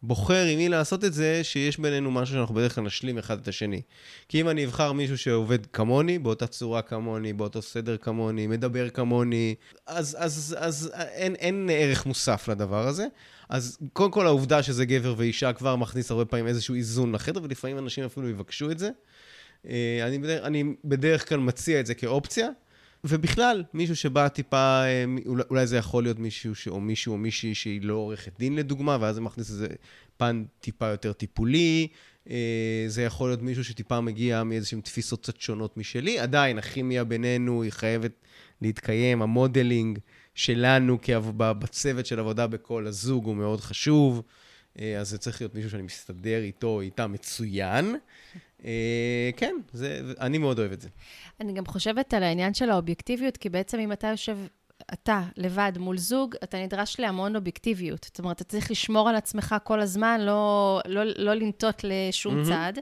בוחר 0.07 0.45
עם 0.45 0.59
מי 0.59 0.69
לעשות 0.69 1.05
את 1.05 1.13
זה, 1.13 1.45
שיש 1.45 1.79
בינינו 1.79 2.11
משהו 2.11 2.35
שאנחנו 2.35 2.55
בדרך 2.55 2.75
כלל 2.75 2.85
נשלים 2.85 3.19
אחד 3.19 3.41
את 3.41 3.49
השני. 3.49 3.83
כי 4.29 4.41
אם 4.41 4.49
אני 4.49 4.65
אבחר 4.65 4.93
מישהו 4.93 5.19
שעובד 5.19 5.67
כמוני, 5.67 6.19
באותה 6.19 6.47
צורה 6.47 6.83
כמוני, 6.83 7.33
באותו 7.33 7.63
סדר 7.63 7.97
כמוני, 7.97 8.47
מדבר 8.47 8.89
כמוני, 8.89 9.55
אז, 9.87 10.17
אז, 10.21 10.57
אז 10.59 10.93
אין, 10.95 11.35
אין 11.35 11.71
ערך 11.73 12.07
מוסף 12.07 12.49
לדבר 12.49 12.89
הזה. 12.89 13.07
אז 13.49 13.79
קודם 13.93 14.11
כל 14.11 14.27
העובדה 14.27 14.63
שזה 14.63 14.85
גבר 14.85 15.15
ואישה 15.17 15.53
כבר 15.53 15.77
מכניס 15.77 16.11
הרבה 16.11 16.25
פעמים 16.25 16.47
איזשהו 16.47 16.75
איזון 16.75 17.13
לחדר, 17.13 17.43
ולפעמים 17.43 17.79
אנשים 17.79 18.05
אפילו 18.05 18.29
יבקשו 18.29 18.71
את 18.71 18.79
זה. 18.79 18.91
אה, 19.69 20.07
אני 20.07 20.19
בדרך, 20.19 20.45
אני 20.45 20.65
בדרך 20.85 21.29
כלל 21.29 21.39
מציע 21.39 21.81
את 21.81 21.87
זה 21.87 21.95
כאופציה, 21.95 22.49
ובכלל, 23.09 23.65
מישהו 23.75 23.97
שבא 23.97 24.29
טיפה, 24.29 24.83
אה, 24.85 25.05
אולי, 25.51 25.67
זה 25.67 25.77
יכול 25.77 26.03
להיות 26.03 26.19
מישהו 26.19 26.55
ש, 26.55 26.69
או 26.69 26.81
מישהו 26.81 27.13
או 27.13 27.19
מישהי 27.19 27.55
שהיא 27.55 27.83
לא 27.83 27.95
עורכת 27.95 28.39
דין 28.39 28.57
לדוגמה, 28.57 28.99
ואז 29.01 29.15
זה 29.15 29.21
מכניס 29.21 29.51
איזה 29.51 29.69
פן 30.17 30.45
טיפה 30.61 30.87
יותר 30.87 31.13
טיפולי. 31.13 31.89
אה, 32.31 32.85
זה 32.89 33.03
יכול 33.03 33.29
להיות 33.29 33.43
מישהו 33.43 33.65
שטיפה 33.65 34.01
מגיע 34.01 34.43
מאיזשהן 34.43 34.81
תפיסות 34.81 35.23
קצת 35.23 35.41
שונות 35.41 35.77
משלי. 35.77 36.19
עדיין, 36.19 36.59
הכימיה 36.59 37.05
בינינו 37.05 37.63
היא 37.63 37.73
חייבת 37.73 38.13
להתקיים, 38.63 39.23
המודלינג 39.23 39.99
שלנו 40.35 40.99
בצוות 41.37 42.07
של 42.07 42.19
עבודה 42.19 42.47
בכל 42.47 42.87
הזוג 42.87 43.25
הוא 43.25 43.37
מאוד 43.37 43.61
חשוב. 43.61 44.23
אה, 44.81 44.99
אז 44.99 45.09
זה 45.09 45.19
צריך 45.19 45.41
להיות 45.41 45.55
מישהו 45.55 45.71
שאני 45.71 45.83
מסתדר 45.83 46.43
איתו, 46.43 46.81
איתה 46.81 47.07
מצוין. 47.07 47.97
אה, 48.65 49.31
כן, 49.37 49.55
זה, 49.73 50.01
אני 50.21 50.39
מאוד 50.39 50.59
אוהב 50.59 50.73
את 50.73 50.81
זה. 50.81 50.89
אני 51.41 51.53
גם 51.53 51.67
חושבת 51.67 52.15
על 52.15 52.23
העניין 52.23 52.55
של 52.55 52.71
האובייקטיביות, 52.71 53.37
כי 53.37 53.49
בעצם 53.49 53.79
אם 53.79 53.93
אתה 53.93 54.07
יושב, 54.07 54.39
אתה 54.93 55.23
לבד 55.37 55.73
מול 55.79 55.99
זוג, 55.99 56.35
אתה 56.45 56.59
נדרש 56.59 57.01
להמון 57.01 57.37
אובייקטיביות. 57.37 58.05
זאת 58.05 58.19
אומרת, 58.19 58.37
אתה 58.37 58.45
צריך 58.45 58.71
לשמור 58.71 59.09
על 59.09 59.17
עצמך 59.17 59.55
כל 59.65 59.81
הזמן, 59.81 60.21
לא, 60.21 60.81
לא, 60.87 61.03
לא 61.05 61.35
לנטות 61.35 61.85
לשום 61.85 62.43
mm-hmm. 62.43 62.47
צד. 62.47 62.73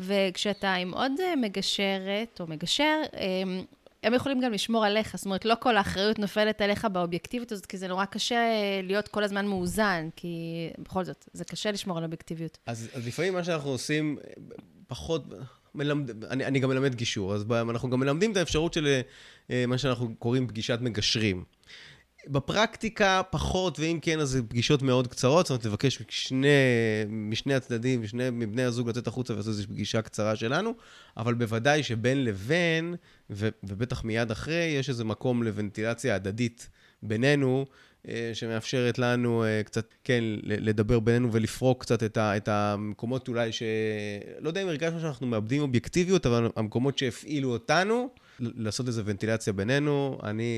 וכשאתה 0.00 0.74
עם 0.74 0.94
עוד 0.94 1.12
מגשרת 1.40 2.40
או 2.40 2.46
מגשר, 2.46 3.02
אמ, 3.16 3.64
הם 4.06 4.14
יכולים 4.14 4.40
גם 4.40 4.52
לשמור 4.52 4.84
עליך, 4.84 5.16
זאת 5.16 5.26
אומרת, 5.26 5.44
לא 5.44 5.54
כל 5.60 5.76
האחריות 5.76 6.18
נופלת 6.18 6.60
עליך 6.60 6.84
באובייקטיביות 6.92 7.52
הזאת, 7.52 7.66
כי 7.66 7.78
זה 7.78 7.88
נורא 7.88 8.04
קשה 8.04 8.50
להיות 8.82 9.08
כל 9.08 9.24
הזמן 9.24 9.46
מאוזן, 9.46 10.08
כי 10.16 10.68
בכל 10.78 11.04
זאת, 11.04 11.28
זה 11.32 11.44
קשה 11.44 11.70
לשמור 11.70 11.98
על 11.98 12.04
אובייקטיביות. 12.04 12.58
אז, 12.66 12.88
אז 12.94 13.06
לפעמים 13.06 13.34
מה 13.34 13.44
שאנחנו 13.44 13.70
עושים, 13.70 14.18
פחות, 14.86 15.24
מלמד, 15.74 16.24
אני, 16.24 16.44
אני 16.44 16.60
גם 16.60 16.68
מלמד 16.68 16.94
גישור, 16.94 17.34
אז 17.34 17.44
אנחנו 17.50 17.90
גם 17.90 18.00
מלמדים 18.00 18.32
את 18.32 18.36
האפשרות 18.36 18.72
של 18.72 19.00
אה, 19.50 19.64
מה 19.66 19.78
שאנחנו 19.78 20.14
קוראים 20.18 20.48
פגישת 20.48 20.78
מגשרים. 20.80 21.44
בפרקטיקה 22.28 23.22
פחות, 23.30 23.78
ואם 23.80 23.98
כן, 24.02 24.20
אז 24.20 24.28
זה 24.28 24.42
פגישות 24.42 24.82
מאוד 24.82 25.06
קצרות, 25.06 25.46
זאת 25.46 25.50
אומרת, 25.50 25.64
לבקש 25.64 26.00
משני, 26.08 26.48
משני 27.08 27.54
הצדדים, 27.54 28.02
משני 28.02 28.30
מבני 28.30 28.62
הזוג 28.62 28.88
לצאת 28.88 29.06
החוצה 29.06 29.32
ולעשות 29.32 29.50
איזושהי 29.50 29.72
פגישה 29.72 30.02
קצרה 30.02 30.36
שלנו, 30.36 30.74
אבל 31.16 31.34
בוודאי 31.34 31.82
שבין 31.82 32.24
לבין, 32.24 32.94
ו, 33.30 33.48
ובטח 33.64 34.04
מיד 34.04 34.30
אחרי, 34.30 34.74
יש 34.78 34.88
איזה 34.88 35.04
מקום 35.04 35.42
לוונטילציה 35.42 36.14
הדדית 36.14 36.68
בינינו, 37.02 37.66
אה, 38.08 38.30
שמאפשרת 38.34 38.98
לנו 38.98 39.44
אה, 39.44 39.62
קצת, 39.64 39.94
כן, 40.04 40.24
לדבר 40.42 41.00
בינינו 41.00 41.32
ולפרוק 41.32 41.82
קצת 41.82 42.02
את, 42.02 42.16
ה, 42.16 42.36
את 42.36 42.48
המקומות 42.48 43.28
אולי 43.28 43.52
ש... 43.52 43.62
לא 44.40 44.48
יודע 44.48 44.62
אם 44.62 44.68
הרגשנו 44.68 45.00
שאנחנו 45.00 45.26
מאבדים 45.26 45.62
אובייקטיביות, 45.62 46.26
אבל 46.26 46.48
המקומות 46.56 46.98
שהפעילו 46.98 47.52
אותנו, 47.52 48.08
לעשות 48.40 48.86
איזו 48.86 49.02
ונטילציה 49.04 49.52
בינינו. 49.52 50.18
אני... 50.22 50.52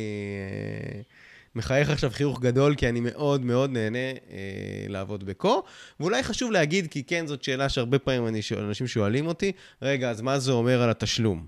מחייך 1.54 1.90
עכשיו 1.90 2.10
חיוך 2.10 2.40
גדול, 2.40 2.74
כי 2.74 2.88
אני 2.88 3.00
מאוד 3.00 3.44
מאוד 3.44 3.70
נהנה 3.70 3.98
אה, 3.98 4.86
לעבוד 4.88 5.24
בקו. 5.24 5.62
ואולי 6.00 6.22
חשוב 6.22 6.52
להגיד, 6.52 6.86
כי 6.86 7.02
כן, 7.02 7.26
זאת 7.26 7.44
שאלה 7.44 7.68
שהרבה 7.68 7.98
פעמים 7.98 8.26
אני, 8.26 8.40
אנשים 8.58 8.86
שואלים 8.86 9.26
אותי, 9.26 9.52
רגע, 9.82 10.10
אז 10.10 10.20
מה 10.20 10.38
זה 10.38 10.52
אומר 10.52 10.82
על 10.82 10.90
התשלום? 10.90 11.46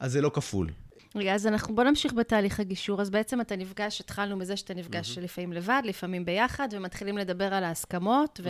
אז 0.00 0.12
זה 0.12 0.20
לא 0.20 0.30
כפול. 0.34 0.70
רגע, 1.16 1.34
אז 1.34 1.46
אנחנו, 1.46 1.74
בוא 1.74 1.84
נמשיך 1.84 2.12
בתהליך 2.12 2.60
הגישור. 2.60 3.00
אז 3.00 3.10
בעצם 3.10 3.40
אתה 3.40 3.56
נפגש, 3.56 4.00
התחלנו 4.00 4.36
מזה 4.36 4.56
שאתה 4.56 4.74
נפגש 4.74 5.18
mm-hmm. 5.18 5.20
לפעמים 5.20 5.52
לבד, 5.52 5.82
לפעמים 5.84 6.24
ביחד, 6.24 6.68
ומתחילים 6.72 7.18
לדבר 7.18 7.54
על 7.54 7.64
ההסכמות, 7.64 8.40
mm-hmm. 8.40 8.48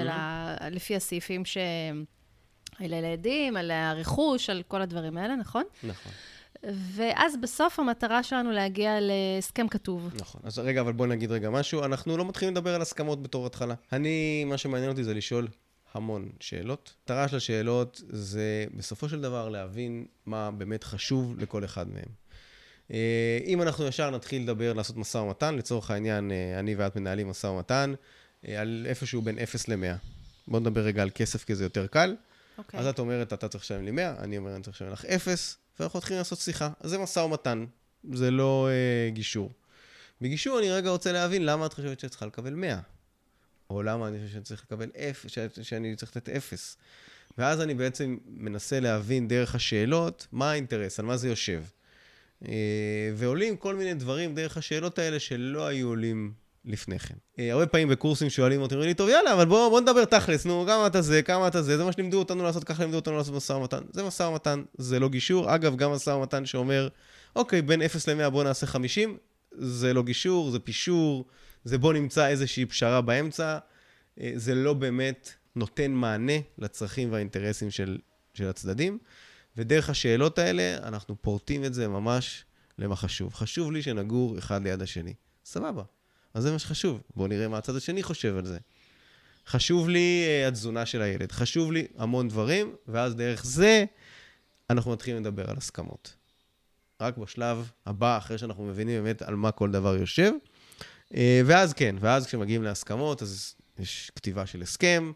ולפי 0.65 0.97
הסעיפים 0.97 1.45
ש... 1.45 1.59
על 2.81 2.93
הילדים, 2.93 3.57
על 3.57 3.71
הרכוש, 3.71 4.51
על 4.51 4.63
כל 4.69 4.83
הדברים 4.83 5.17
האלה, 5.17 5.37
נכון? 5.37 5.65
נכון. 5.83 6.13
ואז 6.95 7.37
בסוף 7.43 7.81
המטרה 7.81 8.23
שלנו 8.23 8.51
להגיע 8.51 8.99
להסכם 9.01 9.69
כתוב. 9.69 10.11
נכון. 10.15 10.41
אז 10.45 10.59
רגע, 10.59 10.81
אבל 10.81 10.93
בוא 10.93 11.07
נגיד 11.07 11.31
רגע 11.31 11.51
משהו. 11.51 11.85
אנחנו 11.85 12.17
לא 12.17 12.25
מתחילים 12.25 12.55
לדבר 12.55 12.75
על 12.75 12.83
הסכמות 12.83 13.23
בתור 13.23 13.47
התחלה. 13.47 13.75
אני, 13.93 14.45
מה 14.45 14.59
שמעניין 14.59 14.91
אותי 14.91 15.05
זה 15.05 15.15
לשאול 15.15 15.49
המון 15.95 16.29
שאלות. 16.41 16.95
המטרה 17.01 17.29
של 17.29 17.37
השאלות 17.37 18.01
זה 18.09 18.67
בסופו 18.75 19.09
של 19.09 19.21
דבר 19.21 19.49
להבין 19.49 20.07
מה 20.27 20.51
באמת 20.51 20.85
חשוב 20.85 21.39
לכל 21.39 21.65
אחד 21.65 21.89
מהם. 21.89 22.09
אה, 22.91 23.39
אם 23.47 23.63
אנחנו 23.63 23.87
ישר 23.87 24.11
נתחיל 24.11 24.43
לדבר, 24.43 24.73
לעשות 24.73 24.97
משא 24.97 25.19
ומתן, 25.19 25.55
לצורך 25.55 25.91
העניין, 25.91 26.33
אה, 26.33 26.59
אני 26.59 26.75
ואת 26.75 26.97
מנהלים 26.97 27.29
משא 27.29 27.47
ומתן, 27.47 27.95
אה, 28.49 28.61
על 28.61 28.87
איפשהו 28.89 29.23
בין 29.23 29.39
0 29.39 29.69
ל-100. 29.69 29.97
בואו 30.49 30.61
נדבר 30.61 30.81
רגע 30.81 31.03
על 31.03 31.11
כסף, 31.15 31.45
כי 31.45 31.55
זה 31.55 31.65
יותר 31.65 31.87
קל. 31.87 32.17
Okay. 32.19 32.59
אוקיי. 32.59 32.81
אז 32.81 32.87
את 32.87 32.99
אומרת, 32.99 33.33
אתה 33.33 33.49
צריך 33.49 33.65
לשלם 33.65 33.85
לי 33.85 33.91
100, 33.91 34.15
אני 34.19 34.39
אומר, 34.39 34.55
אני 34.55 34.63
צריך 34.63 34.77
לשלם 34.77 34.93
לך 34.93 35.05
0, 35.05 35.57
ואנחנו 35.81 35.99
מתחילים 35.99 36.19
לעשות 36.19 36.39
שיחה. 36.39 36.71
אז 36.81 36.91
זה 36.91 36.99
משא 36.99 37.21
ומתן, 37.21 37.65
זה 38.13 38.31
לא 38.31 38.69
אה, 38.71 39.11
גישור. 39.11 39.51
בגישור 40.21 40.59
אני 40.59 40.71
רגע 40.71 40.91
רוצה 40.91 41.13
להבין 41.13 41.47
למה 41.47 41.67
את 41.67 41.73
חושבת 41.73 42.01
שאת 42.01 42.11
צריכה 42.11 42.27
לקבל 42.27 42.55
100, 42.55 42.81
או 43.71 43.83
למה 43.83 44.09
אני 44.09 44.19
חושב 44.19 44.33
שאני 44.33 44.45
צריך 44.45 44.63
לקבל 44.67 44.91
0, 44.97 45.39
שאני 45.63 45.97
צריך 45.97 46.17
לתת 46.17 46.29
0. 46.29 46.77
ואז 47.39 47.61
אני 47.61 47.75
בעצם 47.75 48.19
מנסה 48.27 48.81
להבין 48.81 49.29
דרך 49.29 49.55
השאלות 49.55 50.27
מה 50.33 50.51
האינטרס, 50.51 51.01
על 51.01 51.07
מה 51.07 51.17
זה 51.17 51.29
יושב. 51.29 51.65
אה, 52.49 53.13
ועולים 53.15 53.57
כל 53.57 53.75
מיני 53.75 53.95
דברים 53.95 54.35
דרך 54.35 54.57
השאלות 54.57 54.99
האלה 54.99 55.21
שלא 55.21 55.67
היו 55.67 55.89
עולים 55.89 56.33
לפני 56.65 56.99
כן. 56.99 57.15
אה, 57.39 57.53
הרבה 57.53 57.67
פעמים 57.67 57.89
בקורסים 57.89 58.31
שואלים 58.31 58.61
אותי, 58.61 58.75
אומרים 58.75 58.89
לי, 58.89 58.95
טוב, 58.95 59.09
יאללה, 59.09 59.33
אבל 59.33 59.45
בוא, 59.45 59.69
בוא 59.69 59.81
נדבר 59.81 60.05
תכלס, 60.05 60.47
נו, 60.47 60.65
כמה 60.67 60.87
אתה 60.87 61.03
זה, 61.03 61.23
כמה 61.23 61.49
אתה 61.49 61.63
זה, 61.63 61.77
זה 61.77 61.85
מה 61.85 61.93
שלימדו 61.93 62.19
אותנו 62.19 62.43
לעשות, 62.43 62.65
ככה 62.65 62.83
לימדו 62.83 62.97
אותנו 62.97 63.17
לעשות 63.17 63.35
משא 63.35 63.53
ומתן. 63.53 63.83
זה 63.93 64.03
משא 64.03 64.23
ומתן, 64.23 64.63
זה 64.79 65.01
לא 65.01 65.09
גישור. 65.09 65.55
אגב, 65.55 65.77
גם 65.77 65.91
משא 65.91 66.11
ומתן 66.11 66.47
שאומר, 66.47 66.89
אוקיי, 67.37 67.63
בין 67.63 67.83
0 67.83 68.09
ל-100 68.09 68.31
בוא 68.31 68.45
נעשה 68.45 68.67
50, 68.67 69.17
זה 69.53 69.93
לא 69.93 70.03
גישור, 70.03 70.51
זה 70.51 70.59
פישור, 70.59 71.25
זה 71.65 71.79
בוא 71.79 71.93
נמצא 71.93 72.29
איזושהי 72.29 72.67
פשרה 72.67 73.01
באמצע. 73.01 73.59
אה, 74.21 74.33
זה 74.35 74.55
לא 74.55 74.75
באמת 74.75 75.33
נותן 75.57 75.91
מענה 75.91 76.33
לצרכים 76.59 77.13
והאינטרסים 77.13 77.71
של, 77.71 77.99
של 78.35 78.49
הצדדים. 78.49 78.99
ודרך 79.57 79.91
השאלות 79.91 80.39
האלה, 80.39 80.77
אנחנו 80.83 81.17
פורטים 81.23 81.65
את 81.65 81.75
זה 81.75 81.89
ממש 81.89 82.45
למה 82.79 82.97
חשוב. 82.97 83.35
חשוב 83.35 83.73
לי 83.73 83.83
שנגור 83.83 84.39
אחד 84.39 84.63
ליד 84.63 84.83
השני. 84.83 85.15
סבבה. 85.45 85.83
אז 86.35 86.43
זה 86.43 86.53
מה 86.53 86.59
שחשוב. 86.59 87.01
בואו 87.17 87.29
נראה 87.29 87.49
מה 87.49 87.59
הצד 87.59 87.77
השני 87.77 88.03
חושב 88.03 88.37
על 88.37 88.47
זה. 88.47 88.59
חשוב 89.47 89.89
לי 89.89 90.25
uh, 90.25 90.49
התזונה 90.49 90.87
של 90.87 91.03
הילד, 91.03 91.33
חשוב 91.33 91.73
לי 91.73 91.87
המון 91.97 92.29
דברים, 92.29 92.77
ואז 92.89 93.15
דרך 93.15 93.45
זה 93.45 93.85
אנחנו 94.71 94.93
מתחילים 94.93 95.23
לדבר 95.23 95.51
על 95.51 95.57
הסכמות. 95.57 96.15
רק 97.01 97.19
בשלב 97.19 97.71
הבא, 97.87 98.19
אחרי 98.19 98.39
שאנחנו 98.39 98.65
מבינים 98.65 99.03
באמת 99.03 99.23
על 99.23 99.35
מה 99.35 99.51
כל 99.51 99.71
דבר 99.71 99.97
יושב. 99.97 100.33
Uh, 101.13 101.17
ואז 101.47 101.73
כן, 101.73 101.97
ואז 102.01 102.27
כשמגיעים 102.27 102.63
להסכמות, 102.63 103.23
אז 103.23 103.55
יש 103.79 104.11
כתיבה 104.17 104.47
של 104.47 104.63
הסכם, 104.63 105.13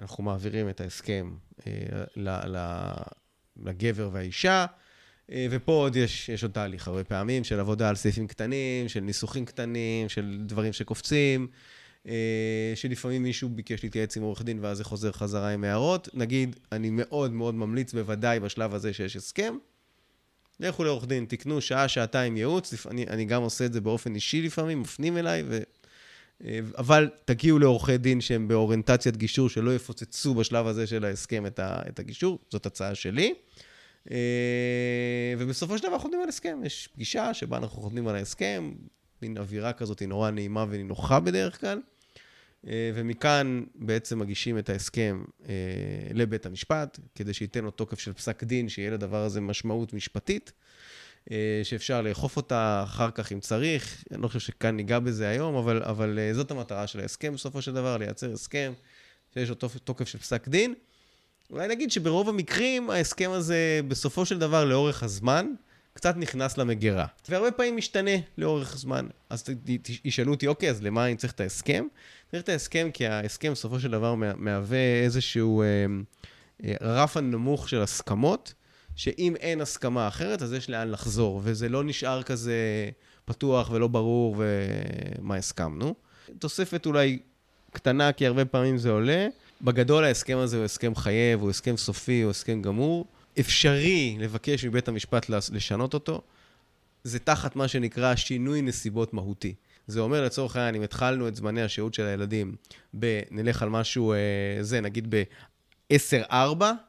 אנחנו 0.00 0.24
מעבירים 0.24 0.68
את 0.68 0.80
ההסכם 0.80 1.36
uh, 1.60 1.64
לגבר 3.56 4.10
והאישה, 4.12 4.66
ופה 5.30 5.72
עוד 5.72 5.96
יש, 5.96 6.28
יש 6.28 6.42
עוד 6.42 6.52
תהליך 6.52 6.88
הרבה 6.88 7.04
פעמים 7.04 7.44
של 7.44 7.60
עבודה 7.60 7.88
על 7.88 7.96
סעיפים 7.96 8.26
קטנים, 8.26 8.88
של 8.88 9.00
ניסוחים 9.00 9.44
קטנים, 9.44 10.08
של 10.08 10.38
דברים 10.46 10.72
שקופצים, 10.72 11.46
אה, 12.08 12.72
שלפעמים 12.74 13.22
מישהו 13.22 13.48
ביקש 13.48 13.82
להתייעץ 13.82 14.16
עם 14.16 14.22
עורך 14.22 14.42
דין 14.42 14.58
ואז 14.62 14.76
זה 14.76 14.84
חוזר 14.84 15.12
חזרה 15.12 15.48
עם 15.48 15.64
הערות. 15.64 16.08
נגיד, 16.14 16.56
אני 16.72 16.90
מאוד 16.90 17.32
מאוד 17.32 17.54
ממליץ, 17.54 17.92
בוודאי 17.92 18.40
בשלב 18.40 18.74
הזה 18.74 18.92
שיש 18.92 19.16
הסכם, 19.16 19.56
לכו 20.60 20.84
לעורך 20.84 21.06
דין, 21.06 21.24
תקנו 21.28 21.60
שעה, 21.60 21.88
שעתיים 21.88 22.36
ייעוץ, 22.36 22.86
אני, 22.86 23.06
אני 23.06 23.24
גם 23.24 23.42
עושה 23.42 23.66
את 23.66 23.72
זה 23.72 23.80
באופן 23.80 24.14
אישי 24.14 24.42
לפעמים, 24.42 24.80
מפנים 24.80 25.16
אליי, 25.16 25.42
ו... 25.46 25.58
אה, 26.44 26.60
אבל 26.78 27.10
תגיעו 27.24 27.58
לעורכי 27.58 27.98
דין 27.98 28.20
שהם 28.20 28.48
באוריינטציית 28.48 29.16
גישור, 29.16 29.48
שלא 29.48 29.74
יפוצצו 29.74 30.34
בשלב 30.34 30.66
הזה 30.66 30.86
של 30.86 31.04
ההסכם 31.04 31.46
את 31.60 31.98
הגישור, 31.98 32.38
זאת 32.50 32.66
הצעה 32.66 32.94
שלי. 32.94 33.34
אה, 34.10 35.34
ובסופו 35.38 35.78
של 35.78 35.88
דבר 35.88 35.98
חותמים 35.98 36.20
על 36.22 36.28
הסכם. 36.28 36.60
יש 36.64 36.88
פגישה 36.94 37.34
שבה 37.34 37.56
אנחנו 37.56 37.82
חותמים 37.82 38.08
על 38.08 38.16
ההסכם, 38.16 38.72
מין 39.22 39.38
אווירה 39.38 39.72
כזאת 39.72 40.00
היא 40.00 40.08
נורא 40.08 40.30
נעימה 40.30 40.64
ונינוחה 40.68 41.20
בדרך 41.20 41.60
כלל. 41.60 41.80
אה, 42.66 42.90
ומכאן 42.94 43.64
בעצם 43.74 44.18
מגישים 44.18 44.58
את 44.58 44.70
ההסכם 44.70 45.24
אה, 45.48 45.54
לבית 46.14 46.46
המשפט, 46.46 46.98
כדי 47.14 47.34
שייתן 47.34 47.64
לו 47.64 47.70
תוקף 47.70 47.98
של 47.98 48.12
פסק 48.12 48.44
דין, 48.44 48.68
שיהיה 48.68 48.90
לדבר 48.90 49.24
הזה 49.24 49.40
משמעות 49.40 49.92
משפטית, 49.92 50.52
שאפשר 51.62 52.02
לאכוף 52.02 52.36
אותה 52.36 52.82
אחר 52.84 53.10
כך 53.10 53.32
אם 53.32 53.40
צריך. 53.40 54.04
אני 54.10 54.22
לא 54.22 54.28
חושב 54.28 54.40
שכאן 54.40 54.76
ניגע 54.76 54.98
בזה 54.98 55.28
היום, 55.28 55.54
אבל, 55.54 55.82
אבל 55.82 56.18
זאת 56.32 56.50
המטרה 56.50 56.86
של 56.86 57.00
ההסכם 57.00 57.34
בסופו 57.34 57.62
של 57.62 57.74
דבר, 57.74 57.96
לייצר 57.96 58.32
הסכם 58.32 58.72
שיש 59.34 59.48
לו 59.48 59.54
תוקף 59.84 60.08
של 60.08 60.18
פסק 60.18 60.48
דין. 60.48 60.74
אולי 61.50 61.68
נגיד 61.68 61.92
שברוב 61.92 62.28
המקרים 62.28 62.90
ההסכם 62.90 63.30
הזה 63.30 63.80
בסופו 63.88 64.26
של 64.26 64.38
דבר 64.38 64.64
לאורך 64.64 65.02
הזמן 65.02 65.46
קצת 65.92 66.16
נכנס 66.16 66.58
למגירה. 66.58 67.06
והרבה 67.28 67.50
פעמים 67.50 67.76
משתנה 67.76 68.10
לאורך 68.38 68.76
זמן. 68.76 69.06
אז 69.30 69.44
ישאלו 70.04 70.32
אותי, 70.32 70.46
אוקיי, 70.46 70.70
אז 70.70 70.82
למה 70.82 71.06
אני 71.06 71.16
צריך 71.16 71.32
את 71.32 71.40
ההסכם? 71.40 71.86
צריך 72.30 72.42
את 72.42 72.48
ההסכם 72.48 72.88
כי 72.94 73.06
ההסכם 73.06 73.52
בסופו 73.52 73.80
של 73.80 73.90
דבר 73.90 74.14
מהווה 74.14 75.02
איזשהו 75.04 75.62
אה, 75.62 75.66
אה, 76.64 76.74
רף 76.80 77.16
הנמוך 77.16 77.68
של 77.68 77.82
הסכמות, 77.82 78.54
שאם 78.96 79.36
אין 79.40 79.60
הסכמה 79.60 80.08
אחרת, 80.08 80.42
אז 80.42 80.52
יש 80.52 80.70
לאן 80.70 80.90
לחזור, 80.90 81.40
וזה 81.44 81.68
לא 81.68 81.84
נשאר 81.84 82.22
כזה 82.22 82.54
פתוח 83.24 83.70
ולא 83.70 83.88
ברור 83.88 84.36
ומה 84.38 85.36
הסכמנו. 85.36 85.94
תוספת 86.38 86.86
אולי 86.86 87.18
קטנה, 87.72 88.12
כי 88.12 88.26
הרבה 88.26 88.44
פעמים 88.44 88.78
זה 88.78 88.90
עולה. 88.90 89.26
בגדול 89.62 90.04
ההסכם 90.04 90.38
הזה 90.38 90.56
הוא 90.56 90.64
הסכם 90.64 90.94
חייב, 90.94 91.40
הוא 91.40 91.50
הסכם 91.50 91.76
סופי, 91.76 92.22
הוא 92.22 92.30
הסכם 92.30 92.62
גמור. 92.62 93.06
אפשרי 93.40 94.16
לבקש 94.20 94.64
מבית 94.64 94.88
המשפט 94.88 95.28
לשנות 95.28 95.94
אותו. 95.94 96.22
זה 97.04 97.18
תחת 97.18 97.56
מה 97.56 97.68
שנקרא 97.68 98.16
שינוי 98.16 98.62
נסיבות 98.62 99.14
מהותי. 99.14 99.54
זה 99.86 100.00
אומר 100.00 100.24
לצורך 100.24 100.56
העניין, 100.56 100.74
אם 100.74 100.82
התחלנו 100.82 101.28
את 101.28 101.36
זמני 101.36 101.62
השהות 101.62 101.94
של 101.94 102.06
הילדים, 102.06 102.56
ב, 102.98 103.20
נלך 103.30 103.62
על 103.62 103.68
משהו, 103.68 104.12
אה, 104.12 104.18
זה 104.60 104.80
נגיד 104.80 105.14
ב-10-4, 105.14 106.32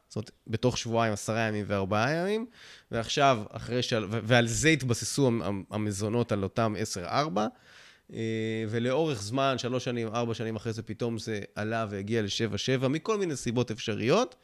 זאת 0.07 0.15
אומרת, 0.15 0.31
בתוך 0.47 0.77
שבועיים, 0.77 1.13
עשרה 1.13 1.39
ימים 1.39 1.65
וארבעה 1.67 2.11
ימים, 2.11 2.45
ועכשיו, 2.91 3.43
אחרי 3.49 3.81
ש... 3.81 3.93
ועל 4.09 4.47
זה 4.47 4.69
התבססו 4.69 5.31
המזונות 5.71 6.31
על 6.31 6.43
אותם 6.43 6.75
10-4, 6.93 7.37
אה, 7.37 7.47
ולאורך 8.69 9.21
זמן, 9.21 9.55
שלוש 9.57 9.83
שנים, 9.83 10.07
ארבע 10.07 10.33
שנים 10.33 10.55
אחרי 10.55 10.73
זה, 10.73 10.81
פתאום 10.83 11.17
זה 11.17 11.41
עלה 11.55 11.85
והגיע 11.89 12.21
ל-7-7, 12.21 12.87
מכל 12.87 13.17
מיני 13.17 13.35
סיבות 13.35 13.71
אפשריות. 13.71 14.35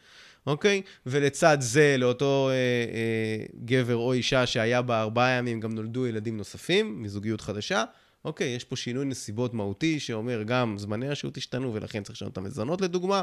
אוקיי? 0.48 0.82
ולצד 1.06 1.58
זה, 1.60 1.96
לאותו 2.00 2.50
אה, 2.50 2.54
אה, 2.54 3.46
גבר 3.66 3.96
או 3.96 4.14
אישה 4.14 4.46
שהיה 4.46 4.82
בה 4.82 5.02
ארבעה 5.02 5.32
ימים, 5.32 5.60
גם 5.60 5.76
נולדו 5.76 6.08
ילדים 6.08 6.38
נוספים 6.38 7.04
מזוגיות 7.04 7.42
חדשה. 7.42 7.84
אוקיי, 8.26 8.48
יש 8.48 8.64
פה 8.64 8.76
שינוי 8.76 9.06
נסיבות 9.06 9.54
מהותי 9.54 10.00
שאומר 10.00 10.44
גם 10.44 10.78
זמני 10.78 11.10
השהות 11.10 11.38
השתנו 11.38 11.74
ולכן 11.74 12.04
צריך 12.04 12.16
לשנות 12.16 12.34
את 12.34 12.38
המזונות 12.38 12.82
לדוגמה, 12.82 13.22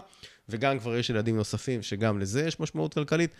וגם 0.48 0.78
כבר 0.78 0.96
יש 0.96 1.10
ילדים 1.10 1.36
נוספים 1.36 1.82
שגם 1.82 2.18
לזה 2.18 2.46
יש 2.46 2.60
משמעות 2.60 2.94
כלכלית. 2.94 3.30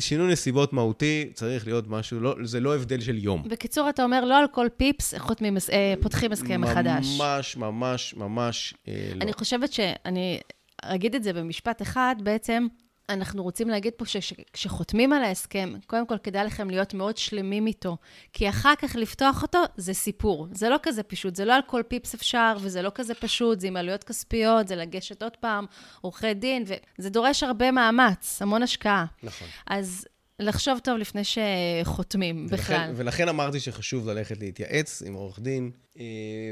שינוי 0.00 0.32
נסיבות 0.32 0.72
מהותי 0.72 1.30
צריך 1.34 1.66
להיות 1.66 1.88
משהו, 1.88 2.20
לא, 2.20 2.34
זה 2.42 2.60
לא 2.60 2.74
הבדל 2.74 3.00
של 3.00 3.18
יום. 3.18 3.42
בקיצור, 3.48 3.88
אתה 3.88 4.04
אומר, 4.04 4.24
לא 4.24 4.38
על 4.38 4.46
כל 4.52 4.66
פיפס 4.76 5.14
חותמים, 5.18 5.56
אה, 5.72 5.94
פותחים 6.02 6.32
הסכם 6.32 6.60
מחדש. 6.60 7.18
ממש, 7.20 7.56
ממש, 7.56 8.14
ממש 8.16 8.74
אה, 8.88 9.12
לא. 9.14 9.22
אני 9.22 9.32
חושבת 9.32 9.72
שאני 9.72 10.40
אגיד 10.82 11.14
את 11.14 11.22
זה 11.22 11.32
במשפט 11.32 11.82
אחד, 11.82 12.16
בעצם, 12.22 12.66
אנחנו 13.08 13.42
רוצים 13.42 13.68
להגיד 13.68 13.92
פה 13.96 14.04
שכשחותמים 14.06 15.12
על 15.12 15.24
ההסכם, 15.24 15.74
קודם 15.86 16.06
כל 16.06 16.18
כדאי 16.18 16.44
לכם 16.44 16.70
להיות 16.70 16.94
מאוד 16.94 17.16
שלמים 17.16 17.66
איתו, 17.66 17.96
כי 18.32 18.48
אחר 18.48 18.74
כך 18.78 18.96
לפתוח 18.96 19.42
אותו 19.42 19.58
זה 19.76 19.94
סיפור. 19.94 20.48
זה 20.52 20.68
לא 20.68 20.76
כזה 20.82 21.02
פשוט, 21.02 21.36
זה 21.36 21.44
לא 21.44 21.54
על 21.54 21.62
כל 21.66 21.82
פיפס 21.88 22.14
אפשר, 22.14 22.56
וזה 22.60 22.82
לא 22.82 22.90
כזה 22.94 23.14
פשוט, 23.14 23.60
זה 23.60 23.66
עם 23.66 23.76
עלויות 23.76 24.04
כספיות, 24.04 24.68
זה 24.68 24.76
לגשת 24.76 25.22
עוד 25.22 25.36
פעם, 25.36 25.66
עורכי 26.00 26.34
דין, 26.34 26.64
וזה 26.98 27.10
דורש 27.10 27.42
הרבה 27.42 27.70
מאמץ, 27.70 28.42
המון 28.42 28.62
השקעה. 28.62 29.04
נכון. 29.22 29.48
אז 29.66 30.06
לחשוב 30.38 30.78
טוב 30.78 30.98
לפני 30.98 31.22
שחותמים 31.24 32.46
ולכן, 32.50 32.56
בכלל. 32.56 32.92
ולכן 32.96 33.28
אמרתי 33.28 33.60
שחשוב 33.60 34.08
ללכת 34.08 34.40
להתייעץ 34.40 35.02
עם 35.06 35.14
עורך 35.14 35.38
דין 35.38 35.70
אה, 35.98 36.04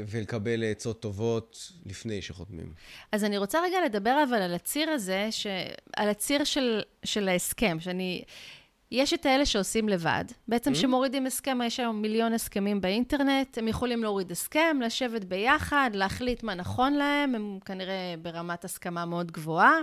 ולקבל 0.07 0.63
עצות 0.63 1.01
טובות 1.01 1.71
לפני 1.85 2.21
שחותמים. 2.21 2.73
אז 3.11 3.23
אני 3.23 3.37
רוצה 3.37 3.59
רגע 3.63 3.77
לדבר 3.85 4.23
אבל 4.29 4.41
על 4.41 4.53
הציר 4.53 4.89
הזה, 4.89 5.27
ש... 5.31 5.47
על 5.97 6.09
הציר 6.09 6.43
של, 6.43 6.81
של 7.03 7.29
ההסכם, 7.29 7.77
שאני... 7.79 8.23
יש 8.91 9.13
את 9.13 9.25
האלה 9.25 9.45
שעושים 9.45 9.89
לבד, 9.89 10.25
בעצם 10.47 10.71
mm-hmm. 10.71 10.75
שמורידים 10.75 11.25
הסכם, 11.25 11.59
יש 11.65 11.79
היום 11.79 12.01
מיליון 12.01 12.33
הסכמים 12.33 12.81
באינטרנט, 12.81 13.57
הם 13.57 13.67
יכולים 13.67 14.03
להוריד 14.03 14.31
הסכם, 14.31 14.77
לשבת 14.85 15.23
ביחד, 15.23 15.89
להחליט 15.93 16.43
מה 16.43 16.53
נכון 16.55 16.93
להם, 16.93 17.35
הם 17.35 17.59
כנראה 17.65 18.15
ברמת 18.21 18.65
הסכמה 18.65 19.05
מאוד 19.05 19.31
גבוהה. 19.31 19.73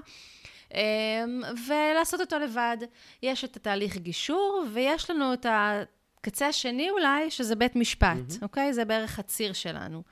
אמ, 0.74 1.42
ולעשות 1.66 2.20
אותו 2.20 2.38
לבד. 2.38 2.76
יש 3.22 3.44
את 3.44 3.56
התהליך 3.56 3.96
גישור, 3.96 4.64
ויש 4.72 5.10
לנו 5.10 5.32
את 5.32 5.46
הקצה 5.48 6.46
השני 6.46 6.90
אולי, 6.90 7.30
שזה 7.30 7.56
בית 7.56 7.76
משפט, 7.76 8.16
mm-hmm. 8.28 8.42
אוקיי? 8.42 8.72
זה 8.72 8.84
בערך 8.84 9.18
הציר 9.18 9.52
שלנו. 9.52 10.02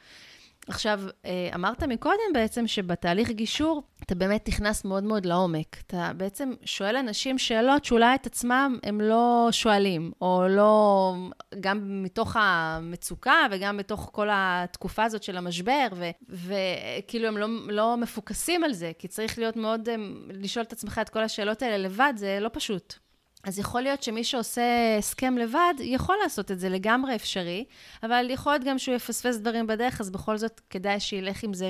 עכשיו, 0.68 1.00
אה, 1.24 1.50
אמרת 1.54 1.82
מקודם 1.82 2.32
בעצם 2.34 2.66
שבתהליך 2.66 3.30
גישור 3.30 3.82
אתה 4.08 4.14
באמת 4.14 4.48
נכנס 4.48 4.84
מאוד 4.84 5.04
מאוד 5.04 5.26
לעומק. 5.26 5.76
אתה 5.86 6.12
בעצם 6.16 6.52
שואל 6.64 6.96
אנשים 6.96 7.38
שאלות 7.38 7.84
שאולי 7.84 8.14
את 8.14 8.26
עצמם 8.26 8.78
הם 8.82 9.00
לא 9.00 9.48
שואלים, 9.50 10.12
או 10.20 10.44
לא, 10.48 11.14
גם 11.60 12.02
מתוך 12.02 12.36
המצוקה 12.40 13.46
וגם 13.50 13.76
בתוך 13.76 14.10
כל 14.12 14.28
התקופה 14.32 15.04
הזאת 15.04 15.22
של 15.22 15.36
המשבר, 15.36 15.86
וכאילו 16.28 17.28
הם 17.28 17.38
לא, 17.38 17.48
לא 17.68 17.96
מפוקסים 17.96 18.64
על 18.64 18.72
זה, 18.72 18.92
כי 18.98 19.08
צריך 19.08 19.38
להיות 19.38 19.56
מאוד, 19.56 19.88
אה, 19.88 19.94
לשאול 20.28 20.64
את 20.64 20.72
עצמך 20.72 21.00
את 21.02 21.08
כל 21.08 21.22
השאלות 21.22 21.62
האלה 21.62 21.78
לבד, 21.78 22.12
זה 22.16 22.38
לא 22.40 22.50
פשוט. 22.52 23.07
אז 23.44 23.58
יכול 23.58 23.80
להיות 23.80 24.02
שמי 24.02 24.24
שעושה 24.24 24.96
הסכם 24.98 25.38
לבד, 25.38 25.74
יכול 25.80 26.16
לעשות 26.22 26.50
את 26.50 26.58
זה 26.58 26.68
לגמרי 26.68 27.14
אפשרי, 27.14 27.64
אבל 28.02 28.26
יכול 28.30 28.52
להיות 28.52 28.64
גם 28.64 28.78
שהוא 28.78 28.94
יפספס 28.94 29.36
דברים 29.36 29.66
בדרך, 29.66 30.00
אז 30.00 30.10
בכל 30.10 30.36
זאת 30.36 30.60
כדאי 30.70 31.00
שילך 31.00 31.42
עם 31.42 31.54
זה 31.54 31.68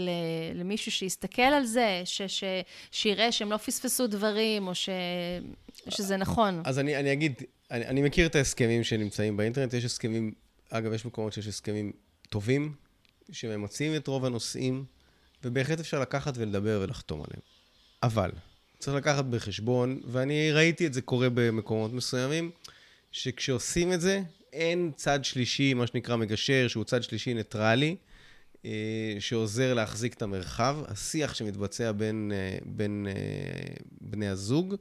למישהו 0.55 0.93
שיסתכל 0.93 1.43
על 1.43 1.65
זה, 1.65 2.03
ש, 2.05 2.23
ש, 2.23 2.45
שיראה 2.91 3.33
שהם 3.33 3.53
לא 3.53 3.57
פספסו 3.57 4.07
דברים, 4.07 4.69
או 4.69 4.75
ש, 4.75 4.89
שזה 5.89 6.17
נכון. 6.17 6.63
אז 6.65 6.79
אני, 6.79 6.97
אני 6.97 7.13
אגיד, 7.13 7.43
אני, 7.71 7.87
אני 7.87 8.03
מכיר 8.03 8.27
את 8.27 8.35
ההסכמים 8.35 8.85
שנמצאים 8.85 9.37
באינטרנט, 9.37 9.75
יש 9.75 9.85
הסכמים, 9.85 10.33
אגב, 10.71 10.93
יש 10.93 11.05
מקומות 11.05 11.33
שיש 11.33 11.47
הסכמים 11.47 11.93
טובים, 12.29 12.75
שממצים 13.33 13.97
את 13.97 14.07
רוב 14.07 14.25
הנושאים, 14.25 14.85
ובהחלט 15.45 15.81
אפשר 15.81 16.01
לקחת 16.01 16.35
ולדבר 16.37 16.81
ולחתום 16.83 17.21
עליהם. 17.21 17.43
אבל, 18.03 18.31
צריך 18.79 18.97
לקחת 18.97 19.25
בחשבון, 19.25 20.01
ואני 20.05 20.53
ראיתי 20.53 20.87
את 20.87 20.95
זה 20.95 21.03
קורה 21.03 21.29
במקומות 21.35 21.93
מסוימים, 21.93 22.51
שכשעושים 23.13 23.93
את 23.93 24.01
זה, 24.01 24.23
אין 24.53 24.91
צד 24.97 25.25
שלישי, 25.25 25.75
מה 25.75 25.87
שנקרא 25.87 26.17
מגשר, 26.17 26.69
שהוא 26.69 26.85
צד 26.85 27.03
שלישי 27.03 27.35
ניטרלי, 27.35 27.97
אה, 28.65 29.17
שעוזר 29.19 29.75
להחזיק 29.75 30.15
את 30.15 30.23
המרחב. 30.23 30.77
השיח 30.89 31.35
שמתבצע 31.35 31.93
בין, 31.93 32.33
אה, 32.35 32.59
בין 32.67 33.07
אה, 33.09 33.75
בני 34.01 34.29
הזוג, 34.29 34.75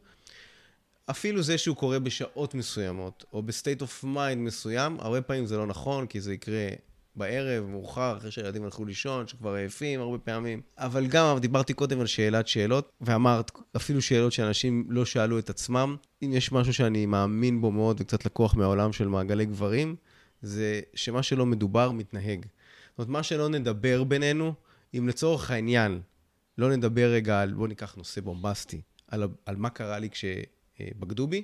אפילו 1.10 1.44
זה 1.44 1.58
שהוא 1.58 1.76
קורה 1.76 2.00
בשעות 2.00 2.54
מסוימות, 2.54 3.26
או 3.34 3.42
ב 3.42 3.48
state 3.48 3.82
of 3.82 4.04
mind 4.04 4.42
מסוים, 4.42 4.98
הרבה 5.00 5.22
פעמים 5.22 5.46
זה 5.46 5.58
לא 5.58 5.68
נכון, 5.68 6.08
כי 6.08 6.22
זה 6.22 6.34
יקרה 6.34 6.70
בערב, 7.18 7.66
מאוחר, 7.66 8.18
אחרי 8.18 8.32
שהילדים 8.32 8.64
הלכו 8.64 8.86
לישון, 8.86 9.28
שכבר 9.28 9.54
עייפים 9.54 10.02
הרבה 10.02 10.18
פעמים. 10.18 10.62
אבל 10.78 11.08
גם 11.08 11.38
דיברתי 11.40 11.74
קודם 11.74 12.00
על 12.00 12.06
שאלת 12.06 12.48
שאלות, 12.48 12.92
ואמרת, 13.02 13.52
אפילו 13.76 14.02
שאלות 14.02 14.32
שאנשים 14.32 14.86
לא 14.90 15.06
שאלו 15.06 15.40
את 15.40 15.50
עצמם. 15.50 15.96
אם 16.24 16.34
יש 16.34 16.52
משהו 16.52 16.74
שאני 16.74 17.06
מאמין 17.06 17.62
בו 17.62 17.72
מאוד 17.72 18.02
וקצת 18.02 18.26
לקוח 18.26 18.56
מהעולם 18.56 18.94
של 18.94 19.08
מעגלי 19.08 19.46
גברים, 19.46 19.96
זה 20.42 20.82
שמה 20.94 21.24
שלא 21.24 21.46
מדובר 21.46 21.92
מתנהג. 21.92 22.46
זאת 22.90 22.98
אומרת, 22.98 23.10
מה 23.10 23.24
שלא 23.24 23.50
נדבר 23.50 24.04
בינינו, 24.04 24.54
אם 24.98 25.08
לצורך 25.08 25.52
העניין 25.52 26.02
לא 26.58 26.76
נדבר 26.76 27.10
רגע 27.12 27.42
על, 27.42 27.54
בואו 27.54 27.68
ניקח 27.68 27.96
נושא 27.96 28.22
בומבסטי, 28.22 28.82
על, 29.08 29.24
על 29.46 29.56
מה 29.56 29.70
קרה 29.70 30.00
לי 30.00 30.10
כשבגדו 30.10 31.28
בי, 31.28 31.44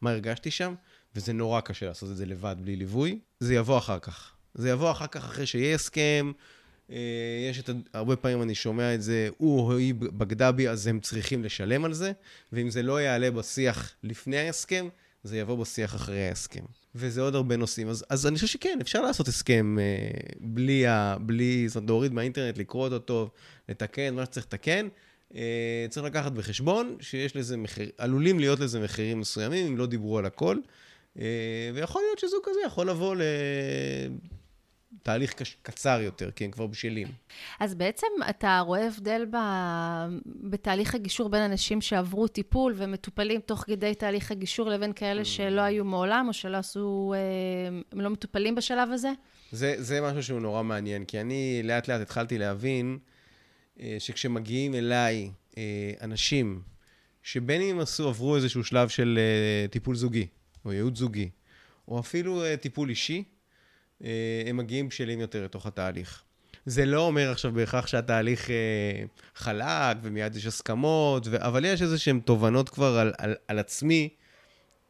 מה 0.00 0.10
הרגשתי 0.10 0.50
שם, 0.50 0.74
וזה 1.14 1.32
נורא 1.32 1.60
קשה 1.60 1.86
לעשות 1.86 2.10
את 2.10 2.16
זה 2.16 2.26
לבד, 2.26 2.56
בלי 2.60 2.76
ליווי, 2.76 3.18
זה 3.40 3.54
יבוא 3.54 3.78
אחר 3.78 3.98
כך. 3.98 4.34
זה 4.54 4.70
יבוא 4.70 4.90
אחר 4.90 5.06
כך, 5.06 5.24
אחרי 5.24 5.46
שיהיה 5.46 5.74
הסכם. 5.74 6.32
אה, 6.92 6.96
יש 7.50 7.58
את, 7.58 7.70
הרבה 7.92 8.16
פעמים 8.16 8.42
אני 8.42 8.54
שומע 8.54 8.94
את 8.94 9.02
זה, 9.02 9.28
הוא 9.38 9.60
או 9.60 9.76
היא 9.76 9.94
בגדה 9.94 10.52
בי, 10.52 10.68
אז 10.68 10.86
הם 10.86 11.00
צריכים 11.00 11.44
לשלם 11.44 11.84
על 11.84 11.92
זה, 11.92 12.12
ואם 12.52 12.70
זה 12.70 12.82
לא 12.82 13.00
יעלה 13.00 13.30
בשיח 13.30 13.94
לפני 14.02 14.38
ההסכם, 14.38 14.88
זה 15.24 15.38
יבוא 15.38 15.56
בשיח 15.58 15.94
אחרי 15.94 16.28
ההסכם. 16.28 16.64
וזה 16.94 17.20
עוד 17.20 17.34
הרבה 17.34 17.56
נושאים. 17.56 17.88
אז, 17.88 18.04
אז 18.08 18.26
אני 18.26 18.34
חושב 18.34 18.46
שכן, 18.46 18.78
אפשר 18.80 19.02
לעשות 19.02 19.28
הסכם 19.28 19.78
אה, 19.80 19.84
בלי, 20.40 20.86
ה, 20.86 21.16
בלי, 21.20 21.68
זאת 21.68 21.76
אומרת, 21.76 21.90
להוריד 21.90 22.12
מהאינטרנט, 22.12 22.58
לקרוא 22.58 22.84
אותו 22.84 22.98
טוב, 22.98 23.30
לתקן, 23.68 24.14
מה 24.14 24.24
שצריך 24.24 24.46
לתקן. 24.46 24.88
אה, 25.34 25.86
צריך 25.88 26.06
לקחת 26.06 26.32
בחשבון 26.32 26.96
שיש 27.00 27.36
לזה 27.36 27.56
מחיר, 27.56 27.90
עלולים 27.98 28.38
להיות 28.38 28.60
לזה 28.60 28.80
מחירים 28.80 29.20
מסוימים, 29.20 29.66
אם 29.66 29.76
לא 29.76 29.86
דיברו 29.86 30.18
על 30.18 30.26
הכל. 30.26 30.56
ויכול 31.74 32.02
להיות 32.02 32.18
שזוג 32.18 32.40
כזה 32.44 32.60
יכול 32.66 32.90
לבוא 32.90 33.16
ל... 33.16 33.22
תהליך 35.02 35.34
קצר 35.62 36.00
יותר, 36.00 36.30
כי 36.30 36.44
הם 36.44 36.50
כבר 36.50 36.66
בשלים. 36.66 37.08
אז 37.60 37.74
בעצם 37.74 38.06
אתה 38.30 38.62
רואה 38.66 38.86
הבדל 38.86 39.26
ב... 39.30 39.36
בתהליך 40.26 40.94
הגישור 40.94 41.28
בין 41.28 41.42
אנשים 41.42 41.80
שעברו 41.80 42.28
טיפול 42.28 42.74
ומטופלים 42.76 43.40
תוך 43.40 43.64
כדי 43.66 43.94
תהליך 43.94 44.30
הגישור 44.30 44.68
לבין 44.68 44.92
כאלה 44.92 45.24
שלא 45.24 45.60
היו 45.60 45.84
מעולם 45.84 46.28
או 46.28 46.32
שלא 46.32 46.56
עשו, 46.56 47.14
אה, 47.16 47.78
הם 47.92 48.00
לא 48.00 48.10
מטופלים 48.10 48.54
בשלב 48.54 48.90
הזה? 48.92 49.12
זה, 49.52 49.74
זה 49.78 50.00
משהו 50.00 50.22
שהוא 50.22 50.40
נורא 50.40 50.62
מעניין, 50.62 51.04
כי 51.04 51.20
אני 51.20 51.60
לאט 51.64 51.88
לאט 51.88 52.00
התחלתי 52.00 52.38
להבין 52.38 52.98
אה, 53.80 53.96
שכשמגיעים 53.98 54.74
אליי 54.74 55.30
אה, 55.58 55.92
אנשים, 56.00 56.62
שבין 57.22 57.60
אם 57.62 57.80
עשו, 57.80 58.08
עברו 58.08 58.36
איזשהו 58.36 58.64
שלב 58.64 58.88
של 58.88 59.18
טיפול 59.70 59.94
זוגי, 59.94 60.26
או 60.64 60.72
ייעוץ 60.72 60.98
זוגי, 60.98 61.30
או 61.88 62.00
אפילו 62.00 62.42
טיפול 62.60 62.88
אישי, 62.88 63.24
הם 64.46 64.56
מגיעים 64.56 64.88
בשלים 64.88 65.20
יותר 65.20 65.44
לתוך 65.44 65.66
התהליך. 65.66 66.22
זה 66.66 66.84
לא 66.84 67.06
אומר 67.06 67.30
עכשיו 67.30 67.52
בהכרח 67.52 67.86
שהתהליך 67.86 68.50
אה, 68.50 68.54
חלק 69.34 69.96
ומיד 70.02 70.36
יש 70.36 70.46
הסכמות, 70.46 71.26
ו... 71.30 71.36
אבל 71.38 71.64
יש 71.64 71.82
איזה 71.82 71.98
שהן 71.98 72.20
תובנות 72.20 72.68
כבר 72.68 72.98
על, 72.98 73.12
על, 73.18 73.34
על 73.48 73.58
עצמי, 73.58 74.08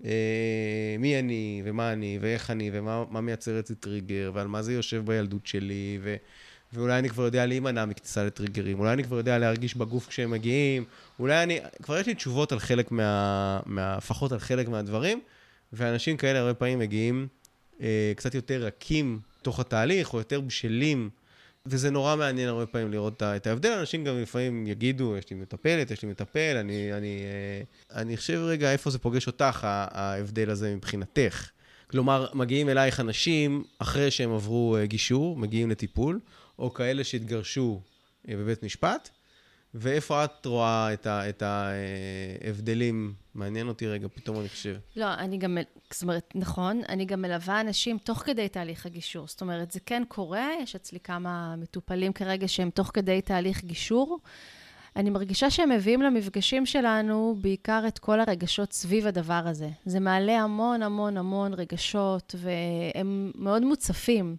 אה, 0.04 0.96
מי 0.98 1.18
אני, 1.18 1.62
ומה 1.64 1.92
אני, 1.92 2.18
ואיך 2.20 2.50
אני, 2.50 2.70
ומה 2.72 3.20
מייצר 3.20 3.60
אצלי 3.60 3.76
טריגר, 3.76 4.30
ועל 4.34 4.46
מה 4.46 4.62
זה 4.62 4.72
יושב 4.72 5.02
בילדות 5.06 5.46
שלי, 5.46 5.98
ו... 6.02 6.16
ואולי 6.72 6.98
אני 6.98 7.08
כבר 7.08 7.24
יודע 7.24 7.46
להימנע 7.46 7.84
מכניסה 7.84 8.24
לטריגרים, 8.24 8.80
אולי 8.80 8.92
אני 8.92 9.04
כבר 9.04 9.16
יודע 9.16 9.38
להרגיש 9.38 9.74
בגוף 9.76 10.08
כשהם 10.08 10.30
מגיעים, 10.30 10.84
אולי 11.18 11.42
אני, 11.42 11.58
כבר 11.82 11.98
יש 11.98 12.06
לי 12.06 12.14
תשובות 12.14 12.52
על 12.52 12.58
חלק 12.58 12.92
מה... 12.92 13.60
לפחות 13.96 14.32
על 14.32 14.38
חלק 14.38 14.68
מהדברים, 14.68 15.20
ואנשים 15.72 16.16
כאלה 16.16 16.38
הרבה 16.38 16.54
פעמים 16.54 16.78
מגיעים 16.78 17.22
אה, 17.22 17.39
קצת 18.16 18.34
יותר 18.34 18.64
רכים 18.64 19.20
תוך 19.42 19.60
התהליך, 19.60 20.12
או 20.12 20.18
יותר 20.18 20.40
בשלים, 20.40 21.10
וזה 21.66 21.90
נורא 21.90 22.16
מעניין 22.16 22.48
הרבה 22.48 22.66
פעמים 22.66 22.92
לראות 22.92 23.22
את 23.22 23.46
ההבדל. 23.46 23.72
אנשים 23.72 24.04
גם 24.04 24.22
לפעמים 24.22 24.66
יגידו, 24.66 25.16
יש 25.16 25.30
לי 25.30 25.36
מטפלת, 25.36 25.90
יש 25.90 26.02
לי 26.02 26.08
מטפל, 26.08 26.56
אני, 26.60 26.92
אני, 26.92 27.22
אה, 27.24 28.00
אני 28.00 28.16
חושב 28.16 28.38
רגע 28.44 28.72
איפה 28.72 28.90
זה 28.90 28.98
פוגש 28.98 29.26
אותך, 29.26 29.60
ההבדל 29.64 30.50
הזה 30.50 30.74
מבחינתך. 30.76 31.50
כלומר, 31.90 32.26
מגיעים 32.34 32.68
אלייך 32.68 33.00
אנשים 33.00 33.64
אחרי 33.78 34.10
שהם 34.10 34.32
עברו 34.32 34.76
אה, 34.76 34.86
גישור, 34.86 35.36
מגיעים 35.36 35.70
לטיפול, 35.70 36.20
או 36.58 36.74
כאלה 36.74 37.04
שהתגרשו 37.04 37.80
אה, 38.28 38.36
בבית 38.36 38.62
משפט, 38.62 39.10
ואיפה 39.74 40.24
את 40.24 40.46
רואה 40.46 40.92
את, 40.92 41.06
ה, 41.06 41.28
את 41.28 41.42
ההבדלים? 41.42 43.14
מעניין 43.35 43.68
אותי 43.68 43.87
רגע, 43.87 44.09
פתאום 44.14 44.40
אני 44.40 44.48
חושב. 44.48 44.76
לא, 44.96 45.14
אני 45.14 45.38
גם, 45.38 45.59
זאת 45.92 46.02
אומרת, 46.02 46.33
נכון, 46.35 46.83
אני 46.88 47.04
גם 47.04 47.22
מלווה 47.22 47.61
אנשים 47.61 47.98
תוך 47.98 48.18
כדי 48.18 48.48
תהליך 48.48 48.87
הגישור. 48.87 49.28
זאת 49.28 49.40
אומרת, 49.40 49.70
זה 49.70 49.80
כן 49.87 50.02
קורה, 50.09 50.48
יש 50.62 50.74
אצלי 50.74 51.00
כמה 51.00 51.56
מטופלים 51.56 52.12
כרגע 52.12 52.48
שהם 52.48 52.70
תוך 52.70 52.90
כדי 52.94 53.20
תהליך 53.20 53.64
גישור. 53.64 54.18
אני 54.96 55.11
מרגישה 55.11 55.50
שהם 55.50 55.70
מביאים 55.70 56.02
למפגשים 56.02 56.66
שלנו 56.66 57.37
בעיקר 57.40 57.85
את 57.88 57.98
כל 57.98 58.20
הרגשות 58.20 58.72
סביב 58.72 59.06
הדבר 59.06 59.42
הזה. 59.46 59.68
זה 59.85 60.00
מעלה 60.00 60.40
המון 60.40 60.83
המון 60.83 61.16
המון 61.16 61.54
רגשות, 61.54 62.35
והם 62.38 63.33
מאוד 63.35 63.62
מוצפים. 63.62 64.37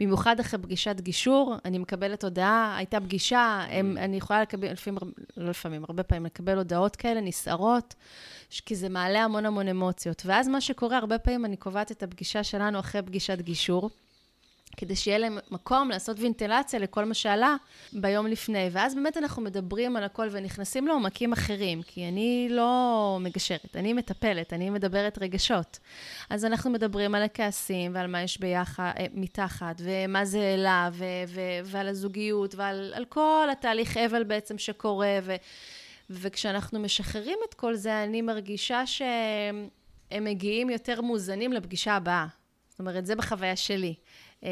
במיוחד 0.00 0.40
אחרי 0.40 0.62
פגישת 0.62 1.00
גישור, 1.00 1.56
אני 1.64 1.78
מקבלת 1.78 2.24
הודעה, 2.24 2.76
הייתה 2.76 3.00
פגישה, 3.00 3.66
הם, 3.70 3.96
אני 3.98 4.16
יכולה 4.16 4.42
לקבל, 4.42 4.72
לפעמים, 4.72 4.98
לא 5.36 5.50
לפעמים, 5.50 5.84
הרבה 5.88 6.02
פעמים 6.02 6.26
לקבל 6.26 6.58
הודעות 6.58 6.96
כאלה, 6.96 7.20
נסערות, 7.20 7.94
כי 8.66 8.76
זה 8.76 8.88
מעלה 8.88 9.24
המון 9.24 9.46
המון 9.46 9.68
אמוציות. 9.68 10.22
ואז 10.26 10.48
מה 10.48 10.60
שקורה, 10.60 10.98
הרבה 10.98 11.18
פעמים 11.18 11.44
אני 11.44 11.56
קובעת 11.56 11.92
את 11.92 12.02
הפגישה 12.02 12.44
שלנו 12.44 12.78
אחרי 12.78 13.02
פגישת 13.02 13.40
גישור. 13.40 13.90
כדי 14.76 14.96
שיהיה 14.96 15.18
להם 15.18 15.38
מקום 15.50 15.88
לעשות 15.88 16.16
וינטלציה 16.20 16.80
לכל 16.80 17.04
מה 17.04 17.14
שעלה 17.14 17.56
ביום 17.92 18.26
לפני. 18.26 18.68
ואז 18.72 18.94
באמת 18.94 19.16
אנחנו 19.16 19.42
מדברים 19.42 19.96
על 19.96 20.04
הכל 20.04 20.28
ונכנסים 20.30 20.86
לעומקים 20.86 21.32
אחרים, 21.32 21.82
כי 21.82 22.08
אני 22.08 22.48
לא 22.50 23.18
מגשרת, 23.20 23.76
אני 23.76 23.92
מטפלת, 23.92 24.52
אני 24.52 24.70
מדברת 24.70 25.18
רגשות. 25.18 25.78
אז 26.30 26.44
אנחנו 26.44 26.70
מדברים 26.70 27.14
על 27.14 27.22
הכעסים 27.22 27.94
ועל 27.94 28.06
מה 28.06 28.22
יש 28.22 28.40
ביחד, 28.40 28.92
אה, 28.98 29.06
מתחת, 29.14 29.80
ומה 29.84 30.24
זה 30.24 30.40
העלה, 30.40 30.90
ו- 30.92 31.04
ו- 31.28 31.60
ועל 31.64 31.88
הזוגיות, 31.88 32.54
ועל 32.54 33.04
כל 33.08 33.48
התהליך 33.52 33.96
אבל 33.96 34.24
בעצם 34.24 34.58
שקורה. 34.58 35.18
ו- 35.22 35.36
וכשאנחנו 36.10 36.80
משחררים 36.80 37.38
את 37.48 37.54
כל 37.54 37.74
זה, 37.74 38.04
אני 38.04 38.22
מרגישה 38.22 38.86
שהם 38.86 39.68
מגיעים 40.20 40.70
יותר 40.70 41.00
מאוזנים 41.00 41.52
לפגישה 41.52 41.94
הבאה. 41.96 42.39
זאת 42.80 42.86
אומרת, 42.86 43.06
זה 43.06 43.16
בחוויה 43.16 43.56
שלי. 43.56 43.94
אמ, 44.42 44.48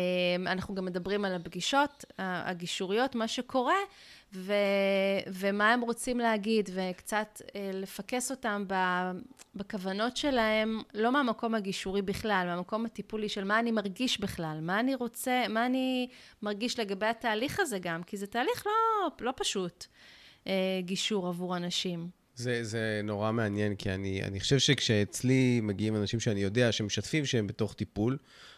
אנחנו 0.46 0.74
גם 0.74 0.84
מדברים 0.84 1.24
על 1.24 1.34
הפגישות 1.34 2.04
הגישוריות, 2.18 3.14
מה 3.14 3.28
שקורה, 3.28 3.76
ו, 4.34 4.52
ומה 5.26 5.72
הם 5.72 5.80
רוצים 5.80 6.18
להגיד, 6.18 6.70
וקצת 6.74 7.42
אה, 7.54 7.70
לפקס 7.74 8.30
אותם 8.30 8.64
בכוונות 9.54 10.16
שלהם, 10.16 10.82
לא 10.94 11.12
מהמקום 11.12 11.54
הגישורי 11.54 12.02
בכלל, 12.02 12.46
מהמקום 12.46 12.84
הטיפולי 12.84 13.28
של 13.28 13.44
מה 13.44 13.58
אני 13.58 13.72
מרגיש 13.72 14.20
בכלל, 14.20 14.58
מה 14.62 14.80
אני 14.80 14.94
רוצה, 14.94 15.44
מה 15.48 15.66
אני 15.66 16.08
מרגיש 16.42 16.78
לגבי 16.78 17.06
התהליך 17.06 17.60
הזה 17.60 17.78
גם, 17.78 18.02
כי 18.02 18.16
זה 18.16 18.26
תהליך 18.26 18.66
לא, 18.66 19.10
לא 19.20 19.32
פשוט, 19.36 19.86
אה, 20.46 20.80
גישור 20.80 21.28
עבור 21.28 21.56
אנשים. 21.56 22.17
זה, 22.38 22.64
זה 22.64 23.00
נורא 23.04 23.32
מעניין, 23.32 23.74
כי 23.74 23.90
אני, 23.90 24.22
אני 24.24 24.40
חושב 24.40 24.58
שכשאצלי 24.58 25.60
מגיעים 25.62 25.96
אנשים 25.96 26.20
שאני 26.20 26.40
יודע 26.40 26.72
שמשתפים 26.72 27.26
שהם 27.26 27.46
בתוך 27.46 27.74
טיפול, 27.74 28.16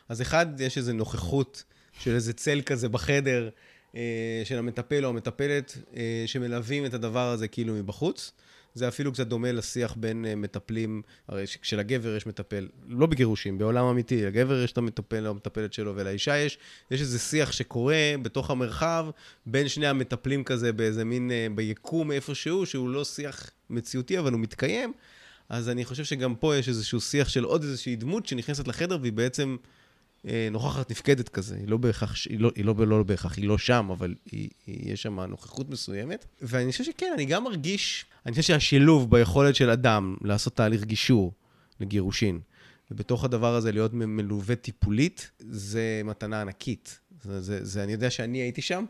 אז 0.09 0.23
אחד, 0.23 0.61
יש 0.61 0.79
איזו 0.79 0.93
נוכחות 0.93 1.65
של 2.01 2.15
איזה 2.15 2.33
צל 2.33 2.61
כזה 2.67 2.89
בחדר, 2.89 3.49
אה, 3.97 4.43
של 4.45 4.59
המטפל 4.59 5.05
או 5.05 5.11
המטפלת, 5.11 5.79
אה, 5.97 6.23
שמלווים 6.27 6.87
את 6.87 6.95
הדבר 6.95 7.29
הזה 7.29 7.49
כאילו 7.49 7.75
מבחוץ. 7.75 8.33
זה 8.75 8.89
אפילו 8.89 9.13
קצת 9.13 9.27
דומה 9.27 9.53
לשיח 9.53 9.95
בין 9.97 10.25
אה, 10.25 10.35
מטפלים, 10.35 11.03
הרי 11.29 11.45
כשלגבר 11.63 12.17
יש 12.17 12.27
מטפל, 12.27 12.69
לא 12.89 13.07
בגירושים, 13.07 13.59
בעולם 13.59 13.85
אמיתי, 13.85 14.23
לגבר 14.27 14.63
יש 14.63 14.73
את 14.73 14.79
המטפל 14.79 15.27
או 15.27 15.31
המטפלת 15.31 15.73
שלו, 15.73 15.93
ולאישה 15.97 16.39
יש, 16.39 16.59
יש 16.91 17.01
איזה 17.01 17.19
שיח 17.19 17.53
שקורה 17.53 18.15
בתוך 18.23 18.51
המרחב 18.51 19.07
בין 19.47 19.69
שני 19.69 19.87
המטפלים 19.87 20.45
כזה, 20.45 20.73
באיזה 20.73 21.05
מין, 21.05 21.31
אה, 21.31 21.47
ביקום 21.55 22.13
איפשהו, 22.13 22.67
שהוא 22.67 22.89
לא 22.89 23.05
שיח 23.05 23.51
מציאותי, 23.71 24.19
אבל 24.19 24.33
הוא 24.33 24.41
מתקיים. 24.41 24.93
אז 25.49 25.69
אני 25.69 25.85
חושב 25.85 26.05
שגם 26.05 26.35
פה 26.35 26.57
יש 26.57 26.69
איזשהו 26.69 27.01
שיח 27.01 27.29
של 27.29 27.45
עוד 27.45 27.63
איזושהי 27.63 27.97
דמות 27.97 28.27
שנכנסת 28.27 28.69
לחדר, 28.69 28.99
והיא 29.01 29.13
בעצם... 29.13 29.57
אה, 30.29 30.49
נוכחת 30.51 30.91
נפקדת 30.91 31.29
כזה, 31.29 31.57
היא 31.57 31.69
לא 31.69 31.77
בהכרח, 31.77 32.15
היא 32.29 32.41
לא, 32.41 32.51
היא 32.55 32.65
לא, 32.65 32.87
לא 32.87 33.03
בהכרח, 33.03 33.37
היא 33.37 33.49
לא 33.49 33.59
שם, 33.59 33.89
אבל 33.91 34.15
היא, 34.31 34.49
היא, 34.67 34.93
יש 34.93 35.03
שם 35.03 35.21
נוכחות 35.21 35.71
מסוימת. 35.71 36.27
ואני 36.43 36.73
חושב 36.73 36.85
שכן, 36.85 37.13
אני 37.15 37.25
גם 37.25 37.45
מרגיש, 37.45 38.05
אני 38.27 38.31
חושב 38.31 38.43
שהשילוב 38.43 39.11
ביכולת 39.11 39.55
של 39.55 39.71
אדם 39.71 40.17
לעשות 40.23 40.57
תהליך 40.57 40.85
גישור 40.85 41.33
לגירושין, 41.81 42.41
ובתוך 42.91 43.25
הדבר 43.25 43.55
הזה 43.55 43.73
להיות 43.73 43.95
מלווה 43.95 44.57
טיפולית, 44.57 45.31
זה 45.39 46.03
מתנה 46.05 46.41
ענקית. 46.41 47.01
זה, 47.23 47.41
זה, 47.41 47.65
זה, 47.65 47.85
אני 47.85 47.93
יודע 47.93 48.11
שאני 48.11 48.39
הייתי 48.39 48.63
שם, 48.63 48.85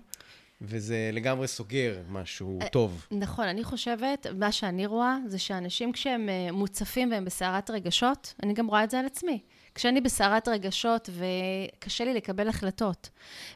וזה 0.61 1.11
לגמרי 1.13 1.49
סוגר 1.49 1.99
משהו 2.11 2.59
אה, 2.63 2.69
טוב. 2.69 3.07
נכון, 3.11 3.45
אני 3.45 3.65
חושבת, 3.65 4.27
מה 4.39 4.53
שאני 4.53 4.87
רואה, 4.87 5.17
זה 5.27 5.39
שאנשים 5.39 5.93
כשהם 5.93 6.29
אה, 6.29 6.53
מוצפים 6.53 7.11
והם 7.11 7.25
בסערת 7.25 7.71
רגשות, 7.71 8.35
אני 8.43 8.55
גם 8.55 8.67
רואה 8.67 8.85
את 8.85 8.91
זה 8.91 8.99
על 8.99 9.07
עצמי. 9.07 9.41
כשאני 9.75 10.01
בסערת 10.01 10.49
רגשות 10.49 11.11
וקשה 11.13 12.05
לי 12.05 12.15
לקבל 12.15 12.49
החלטות. 12.49 13.09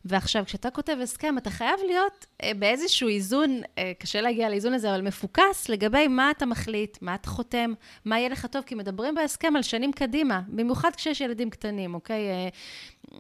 ועכשיו, 0.05 0.45
כשאתה 0.47 0.71
כותב 0.71 0.97
הסכם, 1.03 1.39
אתה 1.39 1.51
חייב 1.51 1.81
להיות 1.87 2.27
אה, 2.43 2.53
באיזשהו 2.59 3.09
איזון, 3.09 3.61
אה, 3.79 3.93
קשה 3.99 4.21
להגיע 4.21 4.49
לאיזון 4.49 4.75
הזה, 4.75 4.91
אבל 4.91 5.03
מפוקס 5.03 5.69
לגבי 5.69 6.09
מה 6.09 6.31
אתה 6.31 6.47
מחליט, 6.47 6.99
מה 7.01 7.15
אתה 7.15 7.31
חותם, 7.31 7.73
מה 8.05 8.19
יהיה 8.19 8.29
לך 8.29 8.47
טוב, 8.47 8.63
כי 8.63 8.75
מדברים 8.75 9.15
בהסכם 9.15 9.57
על 9.57 9.63
שנים 9.63 9.93
קדימה, 9.93 10.41
במיוחד 10.49 10.91
כשיש 10.97 11.21
ילדים 11.21 11.51
קטנים, 11.51 11.95
אוקיי? 11.95 12.31
אה, 12.31 12.49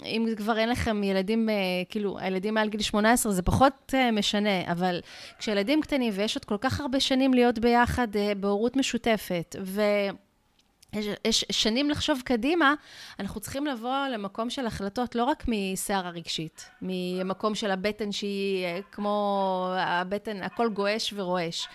אם 0.05 0.27
כבר 0.37 0.59
אין 0.59 0.69
לכם 0.69 1.03
ילדים, 1.03 1.49
כאילו, 1.89 2.19
הילדים 2.19 2.55
מעל 2.55 2.69
גיל 2.69 2.83
18 2.83 3.33
זה 3.33 3.43
פחות 3.43 3.95
משנה, 4.13 4.73
אבל 4.73 5.01
כשילדים 5.39 5.81
קטנים 5.81 6.13
ויש 6.17 6.37
עוד 6.37 6.45
כל 6.45 6.57
כך 6.61 6.81
הרבה 6.81 7.01
שנים 7.01 7.35
להיות 7.35 7.59
ביחד 7.59 8.09
בהורות 8.41 8.77
משותפת, 8.77 9.57
ו... 9.63 9.83
יש, 10.95 11.07
יש 11.25 11.45
שנים 11.51 11.91
לחשוב 11.91 12.23
קדימה, 12.25 12.75
אנחנו 13.21 13.41
צריכים 13.41 13.67
לבוא 13.67 14.07
למקום 14.13 14.51
של 14.51 14.67
החלטות 14.67 15.15
לא 15.15 15.25
רק 15.25 15.45
מסערה 15.49 16.11
רגשית, 16.11 16.71
ממקום 16.83 17.55
של 17.55 17.71
הבטן 17.71 18.13
שהיא 18.13 18.65
אה, 18.65 18.81
כמו 18.93 19.75
הבטן, 19.79 20.43
הכל 20.43 20.69
גועש 20.69 21.15
ורועש. 21.17 21.69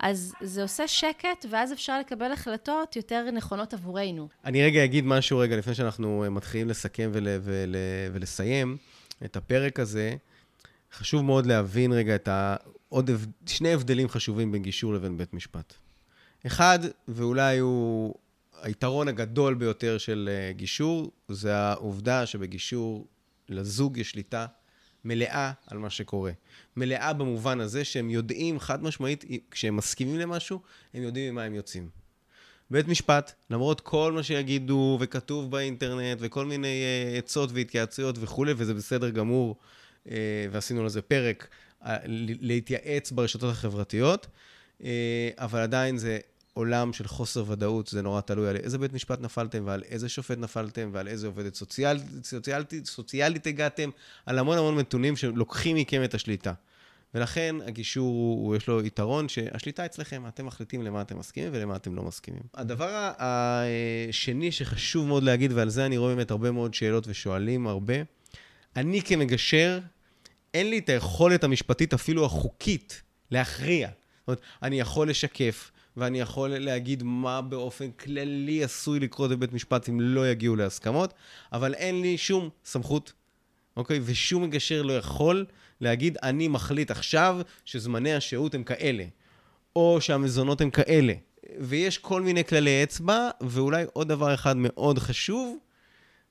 אז 0.00 0.34
זה 0.40 0.62
עושה 0.62 0.88
שקט, 0.88 1.46
ואז 1.50 1.72
אפשר 1.72 2.00
לקבל 2.00 2.32
החלטות 2.32 2.96
יותר 2.96 3.30
נכונות 3.30 3.74
עבורנו. 3.74 4.28
אני 4.44 4.62
רגע 4.62 4.84
אגיד 4.84 5.04
משהו 5.04 5.38
רגע 5.38 5.56
לפני 5.56 5.74
שאנחנו 5.74 6.24
אה, 6.24 6.30
מתחילים 6.30 6.68
לסכם 6.68 7.10
ול, 7.12 7.28
ול, 7.40 7.76
ולסיים 8.12 8.76
את 9.24 9.36
הפרק 9.36 9.80
הזה. 9.80 10.14
חשוב 10.92 11.24
מאוד 11.24 11.46
להבין 11.46 11.92
רגע 11.92 12.14
את 12.14 12.28
ה... 12.28 12.56
עוד 12.88 13.10
שני 13.46 13.72
הבדלים 13.72 14.08
חשובים 14.08 14.52
בין 14.52 14.62
גישור 14.62 14.94
לבין 14.94 15.18
בית 15.18 15.34
משפט. 15.34 15.74
אחד, 16.46 16.78
ואולי 17.08 17.58
הוא 17.58 18.14
היתרון 18.64 19.08
הגדול 19.08 19.54
ביותר 19.54 19.98
של 19.98 20.30
אה, 20.32 20.52
גישור 20.52 21.12
זה 21.28 21.56
העובדה 21.56 22.26
שבגישור 22.26 23.06
לזוג 23.48 23.98
יש 23.98 24.10
שליטה 24.10 24.46
מלאה 25.04 25.52
על 25.66 25.78
מה 25.78 25.90
שקורה. 25.90 26.32
מלאה 26.76 27.12
במובן 27.12 27.60
הזה 27.60 27.84
שהם 27.84 28.10
יודעים 28.10 28.60
חד 28.60 28.82
משמעית, 28.82 29.24
כשהם 29.50 29.76
מסכימים 29.76 30.18
למשהו, 30.18 30.60
הם 30.94 31.02
יודעים 31.02 31.32
ממה 31.32 31.42
הם 31.42 31.54
יוצאים. 31.54 31.88
בית 32.70 32.88
משפט, 32.88 33.32
למרות 33.50 33.80
כל 33.80 34.12
מה 34.12 34.22
שיגידו 34.22 34.98
וכתוב 35.00 35.50
באינטרנט 35.50 36.18
וכל 36.20 36.46
מיני 36.46 36.82
uh, 37.14 37.18
עצות 37.18 37.50
והתייעצויות 37.52 38.16
וכולי, 38.20 38.52
וזה 38.56 38.74
בסדר 38.74 39.10
גמור, 39.10 39.56
uh, 40.06 40.10
ועשינו 40.50 40.84
לזה 40.84 41.02
פרק, 41.02 41.48
להתייעץ 42.40 43.10
ברשתות 43.10 43.50
החברתיות, 43.50 44.26
אבל 45.38 45.60
עדיין 45.60 45.98
זה 45.98 46.18
עולם 46.54 46.92
של 46.92 47.08
חוסר 47.08 47.44
ודאות, 47.50 47.86
זה 47.86 48.02
נורא 48.02 48.20
תלוי 48.20 48.48
על 48.48 48.56
איזה 48.56 48.78
בית 48.78 48.92
משפט 48.92 49.20
נפלתם 49.20 49.62
ועל 49.66 49.82
איזה 49.82 50.08
שופט 50.08 50.38
נפלתם 50.38 50.90
ועל 50.92 51.08
איזה 51.08 51.26
עובדת 51.26 51.54
סוציאלית, 51.54 52.02
סוציאלית, 52.22 52.86
סוציאלית 52.86 53.46
הגעתם, 53.46 53.90
על 54.26 54.38
המון 54.38 54.58
המון 54.58 54.78
נתונים 54.78 55.16
שלוקחים 55.16 55.76
מכם 55.76 56.04
את 56.04 56.14
השליטה. 56.14 56.52
ולכן 57.14 57.56
הגישור, 57.66 58.06
הוא, 58.06 58.56
יש 58.56 58.68
לו 58.68 58.86
יתרון 58.86 59.28
שהשליטה 59.28 59.86
אצלכם, 59.86 60.26
אתם 60.28 60.46
מחליטים 60.46 60.82
למה 60.82 61.02
אתם 61.02 61.18
מסכימים 61.18 61.50
ולמה 61.52 61.76
אתם 61.76 61.94
לא 61.94 62.02
מסכימים. 62.02 62.42
הדבר 62.54 63.12
השני 63.18 64.52
שחשוב 64.52 65.06
מאוד 65.06 65.22
להגיד, 65.22 65.52
ועל 65.52 65.68
זה 65.68 65.86
אני 65.86 65.96
רואה 65.96 66.14
באמת 66.14 66.30
הרבה 66.30 66.50
מאוד 66.50 66.74
שאלות 66.74 67.04
ושואלים 67.08 67.66
הרבה, 67.66 67.94
אני 68.76 69.02
כמגשר, 69.02 69.78
אין 70.54 70.70
לי 70.70 70.78
את 70.78 70.88
היכולת 70.88 71.44
המשפטית, 71.44 71.94
אפילו 71.94 72.24
החוקית, 72.24 73.02
להכריע. 73.30 73.88
זאת 73.88 74.28
אומרת, 74.28 74.40
אני 74.62 74.80
יכול 74.80 75.10
לשקף, 75.10 75.70
ואני 75.96 76.20
יכול 76.20 76.48
להגיד 76.48 77.02
מה 77.02 77.40
באופן 77.40 77.90
כללי 77.90 78.64
עשוי 78.64 79.00
לקרות 79.00 79.30
בבית 79.30 79.52
משפט 79.52 79.88
אם 79.88 80.00
לא 80.00 80.30
יגיעו 80.30 80.56
להסכמות, 80.56 81.14
אבל 81.52 81.74
אין 81.74 82.00
לי 82.00 82.18
שום 82.18 82.48
סמכות, 82.64 83.12
אוקיי? 83.76 84.00
ושום 84.04 84.42
מגשר 84.42 84.82
לא 84.82 84.92
יכול 84.92 85.46
להגיד, 85.80 86.18
אני 86.22 86.48
מחליט 86.48 86.90
עכשיו 86.90 87.40
שזמני 87.64 88.14
השהות 88.14 88.54
הם 88.54 88.64
כאלה, 88.64 89.04
או 89.76 90.00
שהמזונות 90.00 90.60
הם 90.60 90.70
כאלה. 90.70 91.14
ויש 91.58 91.98
כל 91.98 92.22
מיני 92.22 92.44
כללי 92.44 92.82
אצבע, 92.82 93.30
ואולי 93.40 93.84
עוד 93.92 94.08
דבר 94.08 94.34
אחד 94.34 94.56
מאוד 94.56 94.98
חשוב, 94.98 95.56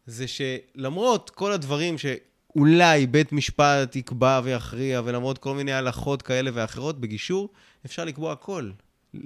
זה 0.06 0.26
שלמרות 0.28 1.30
כל 1.30 1.52
הדברים 1.52 1.96
שאולי 1.98 3.08
בית 3.08 3.32
משפט 3.32 3.96
יקבע 3.96 4.42
ויכריע, 4.44 5.02
ולמרות 5.06 5.38
כל 5.38 5.56
מיני 5.56 5.74
הלכות 5.74 6.22
כאלה 6.22 6.52
ואחרות 6.54 7.00
בגישור, 7.00 7.50
אפשר 7.86 8.06
לקבוע 8.06 8.32
הכל. 8.32 8.72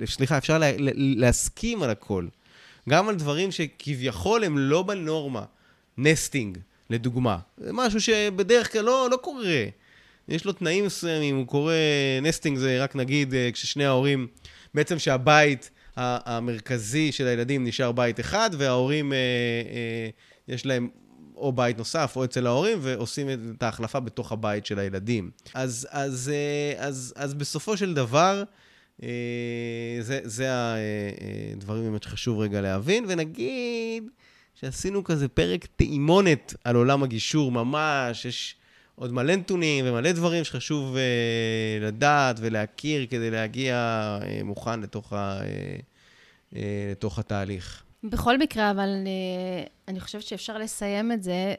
סליחה, 0.06 0.38
אפשר 0.38 0.58
לה, 0.58 0.72
להסכים 0.96 1.84
על 1.84 1.90
הכל. 1.90 2.28
גם 2.90 3.10
על 3.10 3.16
דברים 3.16 3.52
שכביכול 3.52 4.44
הם 4.44 4.58
לא 4.58 4.84
בנורמה. 4.84 5.44
nesting, 5.98 6.58
לדוגמה. 6.90 7.38
זה 7.58 7.74
משהו 7.74 8.02
שבדרך 8.02 8.72
כלל 8.72 8.82
לא, 8.82 9.08
לא 9.12 9.18
קורה. 9.18 9.66
יש 10.28 10.46
לו 10.46 10.54
תנאים 10.54 10.86
מסוימים, 10.86 11.36
הוא 11.36 11.48
קורא, 11.48 11.74
nesting 12.22 12.58
זה 12.58 12.84
רק 12.84 12.96
נגיד 12.96 13.34
אה, 13.34 13.50
כששני 13.54 13.86
ההורים, 13.86 14.28
בעצם 14.74 15.00
שהבית 15.00 15.70
המרכזי 15.98 17.12
של 17.12 17.28
הילדים 17.28 17.68
נשאר 17.68 17.92
בית 17.92 18.20
אחד, 18.20 18.50
וההורים, 18.58 19.14
אה, 19.14 19.18
אה, 19.18 20.10
יש 20.48 20.66
להם 20.66 20.90
או 21.36 21.52
בית 21.52 21.78
נוסף 21.78 22.14
או 22.16 22.24
אצל 22.24 22.48
ההורים, 22.48 22.78
ועושים 22.82 23.30
את 23.30 23.64
ההחלפה 23.64 24.00
בתוך 24.00 24.32
הבית 24.32 24.66
של 24.66 24.80
הילדים. 24.80 25.32
אז, 25.54 25.88
אז, 25.92 26.32
אה, 26.34 26.86
אז, 26.86 27.14
אז 27.16 27.34
בסופו 27.34 27.78
של 27.78 27.94
דבר, 27.94 28.44
זה, 30.02 30.20
זה 30.24 30.50
הדברים 31.54 31.84
באמת 31.84 32.04
שחשוב 32.04 32.40
רגע 32.40 32.62
להבין, 32.62 33.06
ונגיד 33.08 34.04
שעשינו 34.56 35.04
כזה 35.04 35.28
פרק 35.28 35.66
טעימונת 35.66 36.54
על 36.64 36.76
עולם 36.76 37.04
הגישור 37.04 37.52
ממש, 37.52 38.26
יש 38.26 38.56
עוד 38.96 39.14
מלא 39.14 39.36
נתונים 39.36 39.86
ומלא 39.88 40.12
דברים 40.12 40.44
שחשוב 40.44 40.96
לדעת 41.82 42.36
ולהכיר 42.40 43.06
כדי 43.10 43.32
להגיע 43.32 44.20
מוכן 44.44 44.80
לתוך, 44.80 45.14
ה, 45.14 45.40
לתוך 46.92 47.20
התהליך. 47.20 47.84
בכל 48.10 48.38
מקרה, 48.38 48.72
אבל 48.72 48.90
אני, 48.90 49.20
אני 49.88 50.00
חושבת 50.00 50.24
שאפשר 50.24 50.58
לסיים 50.58 51.12
את 51.12 51.24
זה 51.24 51.56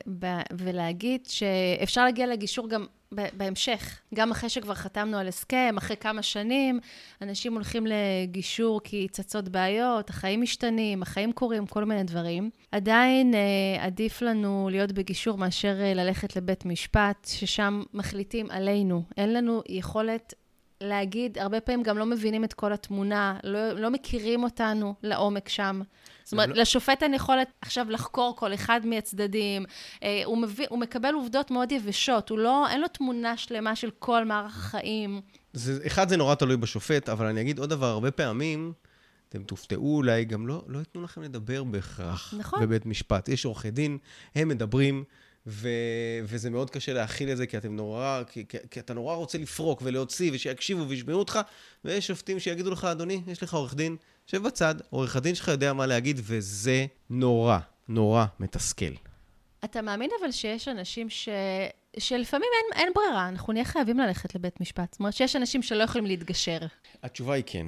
ולהגיד 0.53 1.27
שאפשר 1.27 2.05
להגיע 2.05 2.27
לגישור 2.27 2.69
גם 2.69 2.87
בהמשך, 3.13 4.01
גם 4.15 4.31
אחרי 4.31 4.49
שכבר 4.49 4.75
חתמנו 4.75 5.19
על 5.19 5.29
הסכם, 5.29 5.75
אחרי 5.79 5.97
כמה 5.97 6.23
שנים, 6.23 6.81
אנשים 7.23 7.55
הולכים 7.55 7.87
לגישור 7.87 8.81
כי 8.85 9.09
צצות 9.11 9.49
בעיות, 9.49 10.11
החיים 10.11 10.43
משתנים, 10.43 11.03
החיים 11.03 11.33
קורים, 11.33 11.67
כל 11.67 11.85
מיני 11.85 12.03
דברים. 12.05 12.51
עדיין 12.73 13.35
אה, 13.35 13.85
עדיף 13.85 14.23
לנו 14.23 14.69
להיות 14.71 14.93
בגישור 14.93 15.39
מאשר 15.39 15.81
אה, 15.81 15.95
ללכת 15.95 16.37
לבית 16.37 16.65
משפט, 16.65 17.29
ששם 17.31 17.83
מחליטים 17.95 18.51
עלינו. 18.51 19.03
אין 19.17 19.33
לנו 19.33 19.63
יכולת 19.69 20.35
להגיד, 20.81 21.39
הרבה 21.39 21.61
פעמים 21.61 21.83
גם 21.83 21.99
לא 21.99 22.07
מבינים 22.07 22.45
את 22.45 22.53
כל 22.53 22.73
התמונה, 22.73 23.39
לא, 23.45 23.73
לא 23.73 23.91
מכירים 23.91 24.43
אותנו 24.43 24.95
לעומק 25.03 25.49
שם. 25.49 25.81
זאת 26.29 26.33
אומרת, 26.33 26.49
לא... 26.49 26.55
לשופט 26.55 27.03
אין 27.03 27.15
יכולת 27.15 27.49
עכשיו 27.61 27.87
לחקור 27.91 28.35
כל 28.37 28.55
אחד 28.55 28.81
מהצדדים. 28.85 29.65
אה, 30.03 30.23
הוא, 30.25 30.39
מביא, 30.39 30.67
הוא 30.71 30.79
מקבל 30.79 31.15
עובדות 31.15 31.51
מאוד 31.51 31.73
יבשות, 31.73 32.31
הוא 32.31 32.39
לא, 32.39 32.69
אין 32.69 32.81
לו 32.81 32.89
תמונה 32.89 33.37
שלמה 33.37 33.77
של 33.77 33.91
כל 33.99 34.25
מערך 34.25 34.57
החיים. 34.57 35.21
זה, 35.53 35.79
אחד, 35.87 36.09
זה 36.09 36.17
נורא 36.17 36.35
תלוי 36.35 36.57
בשופט, 36.57 37.09
אבל 37.09 37.27
אני 37.27 37.41
אגיד 37.41 37.59
עוד 37.59 37.71
דבר, 37.71 37.87
הרבה 37.87 38.11
פעמים, 38.11 38.73
אתם 39.29 39.43
תופתעו 39.43 39.97
אולי, 39.97 40.25
גם 40.25 40.47
לא, 40.47 40.65
לא 40.67 40.79
ייתנו 40.79 41.03
לכם 41.03 41.23
לדבר 41.23 41.65
בהכרח 41.65 42.35
נכון. 42.39 42.63
בבית 42.63 42.87
משפט. 42.87 43.29
יש 43.29 43.45
עורכי 43.45 43.71
דין, 43.71 43.99
הם 44.35 44.49
מדברים. 44.49 45.05
ו... 45.47 45.69
וזה 46.25 46.51
מאוד 46.51 46.71
קשה 46.71 46.93
להכיל 46.93 47.31
את 47.31 47.37
זה, 47.37 47.47
כי 47.47 47.59
אתם 47.59 47.77
נורא, 47.77 48.23
כי, 48.31 48.45
כי, 48.49 48.57
כי 48.71 48.81
אתה 48.81 48.95
נורא 48.95 49.15
רוצה 49.15 49.39
לפרוק 49.39 49.83
ולהוציא, 49.85 50.31
ושיקשיבו 50.35 50.89
וישמעו 50.89 51.19
אותך, 51.19 51.39
ויש 51.85 52.07
שופטים 52.07 52.41
שיגידו 52.41 52.71
לך, 52.71 52.85
אדוני, 52.85 53.23
יש 53.27 53.43
לך 53.43 53.55
עורך 53.55 53.75
דין, 53.75 53.97
שב 54.31 54.43
בצד, 54.43 54.75
עורך 54.91 55.17
הדין 55.17 55.35
שלך 55.35 55.49
יודע 55.49 55.73
מה 55.73 55.87
להגיד, 55.87 56.21
וזה 56.23 56.87
נורא, 57.11 57.59
נורא 57.89 58.25
מתסכל. 58.41 58.95
אתה 59.65 59.83
מאמין 59.83 60.11
אבל 60.21 60.33
שיש 60.33 60.69
אנשים 60.69 61.11
ש... 61.11 61.29
שלפעמים 61.99 62.49
אין, 62.57 62.83
אין 62.83 62.93
ברירה, 62.95 63.29
אנחנו 63.29 63.53
נהיה 63.53 63.65
חייבים 63.65 63.99
ללכת 63.99 64.35
לבית 64.35 64.61
משפט. 64.61 64.93
זאת 64.93 65.01
אומרת 65.01 65.15
שיש 65.15 65.37
אנשים 65.37 65.63
שלא 65.63 65.83
יכולים 65.83 66.07
להתגשר. 66.07 66.59
התשובה 67.03 67.35
היא 67.35 67.45
כן. 67.47 67.67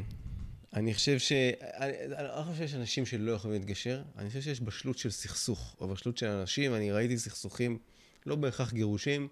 אני 0.76 0.94
חושב 0.94 1.18
ש... 1.18 1.32
אני 1.78 1.92
לא 2.10 2.42
חושב 2.42 2.56
שיש 2.56 2.74
אנשים 2.74 3.06
שלא 3.06 3.32
יכולים 3.32 3.60
להתגשר, 3.60 4.02
אני 4.18 4.28
חושב 4.28 4.40
שיש 4.40 4.60
בשלות 4.60 4.98
של 4.98 5.10
סכסוך, 5.10 5.76
או 5.80 5.88
בשלות 5.88 6.18
של 6.18 6.26
אנשים. 6.26 6.74
אני 6.74 6.92
ראיתי 6.92 7.18
סכסוכים, 7.18 7.78
לא 8.26 8.36
בהכרח 8.36 8.72
גירושים, 8.72 9.28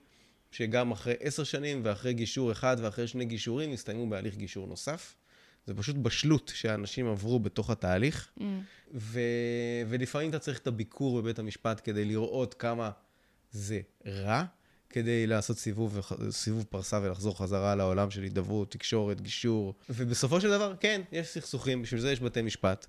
שגם 0.50 0.90
אחרי 0.90 1.14
עשר 1.20 1.44
שנים 1.44 1.80
ואחרי 1.84 2.12
גישור 2.12 2.52
אחד 2.52 2.76
ואחרי 2.80 3.06
שני 3.06 3.24
גישורים, 3.24 3.72
הסתיימו 3.72 4.10
בהליך 4.10 4.36
גישור 4.36 4.66
נוסף. 4.66 5.14
זה 5.68 5.74
פשוט 5.74 5.96
בשלות 5.96 6.52
שהאנשים 6.54 7.06
עברו 7.06 7.40
בתוך 7.40 7.70
התהליך, 7.70 8.28
mm. 8.38 8.42
ו... 8.94 9.20
ולפעמים 9.88 10.30
אתה 10.30 10.38
צריך 10.38 10.58
את 10.58 10.66
הביקור 10.66 11.22
בבית 11.22 11.38
המשפט 11.38 11.80
כדי 11.84 12.04
לראות 12.04 12.54
כמה 12.54 12.90
זה 13.50 13.80
רע, 14.06 14.44
כדי 14.90 15.26
לעשות 15.26 15.58
סיבוב, 15.58 16.00
סיבוב 16.30 16.64
פרסה 16.70 17.00
ולחזור 17.02 17.38
חזרה 17.38 17.74
לעולם 17.74 18.10
של 18.10 18.22
הידברות, 18.22 18.70
תקשורת, 18.70 19.20
גישור. 19.20 19.74
ובסופו 19.90 20.40
של 20.40 20.50
דבר, 20.50 20.74
כן, 20.80 21.00
יש 21.12 21.28
סכסוכים, 21.28 21.82
בשביל 21.82 22.00
זה 22.00 22.12
יש 22.12 22.20
בתי 22.20 22.42
משפט. 22.42 22.86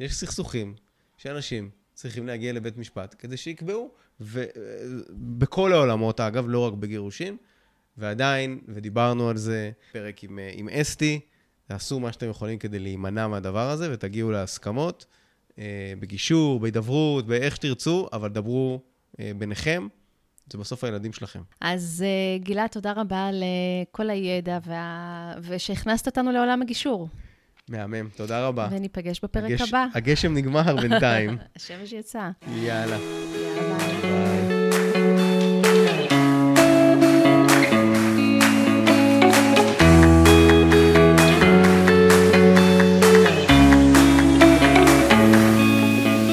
יש 0.00 0.14
סכסוכים 0.14 0.74
שאנשים 1.16 1.70
צריכים 1.94 2.26
להגיע 2.26 2.52
לבית 2.52 2.76
משפט 2.76 3.14
כדי 3.18 3.36
שיקבעו, 3.36 3.90
ובכל 4.20 5.72
העולמות, 5.72 6.20
אגב, 6.20 6.44
לא 6.48 6.58
רק 6.58 6.72
בגירושים, 6.72 7.36
ועדיין, 7.96 8.60
ודיברנו 8.68 9.28
על 9.28 9.36
זה, 9.36 9.70
פרק 9.92 10.24
עם, 10.24 10.38
עם 10.52 10.68
אסתי, 10.68 11.20
תעשו 11.64 12.00
מה 12.00 12.12
שאתם 12.12 12.30
יכולים 12.30 12.58
כדי 12.58 12.78
להימנע 12.78 13.28
מהדבר 13.28 13.70
הזה 13.70 13.92
ותגיעו 13.92 14.30
להסכמות, 14.30 15.06
אה, 15.58 15.92
בגישור, 16.00 16.60
בהידברות, 16.60 17.26
באיך 17.26 17.56
שתרצו, 17.56 18.08
אבל 18.12 18.28
דברו 18.28 18.80
אה, 19.20 19.32
ביניכם. 19.38 19.88
זה 20.52 20.58
בסוף 20.58 20.84
הילדים 20.84 21.12
שלכם. 21.12 21.40
אז 21.60 22.04
uh, 22.04 22.44
גלעד, 22.44 22.70
תודה 22.70 22.92
רבה 22.92 23.26
על 23.26 23.42
uh, 23.42 23.88
כל 23.90 24.10
הידע 24.10 24.58
וה... 24.66 25.34
ושהכנסת 25.42 26.06
אותנו 26.06 26.32
לעולם 26.32 26.62
הגישור. 26.62 27.08
מהמם, 27.68 28.08
תודה 28.16 28.46
רבה. 28.46 28.68
וניפגש 28.70 29.20
בפרק 29.22 29.50
הגש... 29.50 29.68
הבא. 29.68 29.86
הגשם 29.94 30.34
נגמר 30.34 30.76
בינתיים. 30.76 31.38
השמש 31.56 31.92
יצא. 31.92 32.30
יאללה. 32.48 32.96
יאללה. 32.96 34.43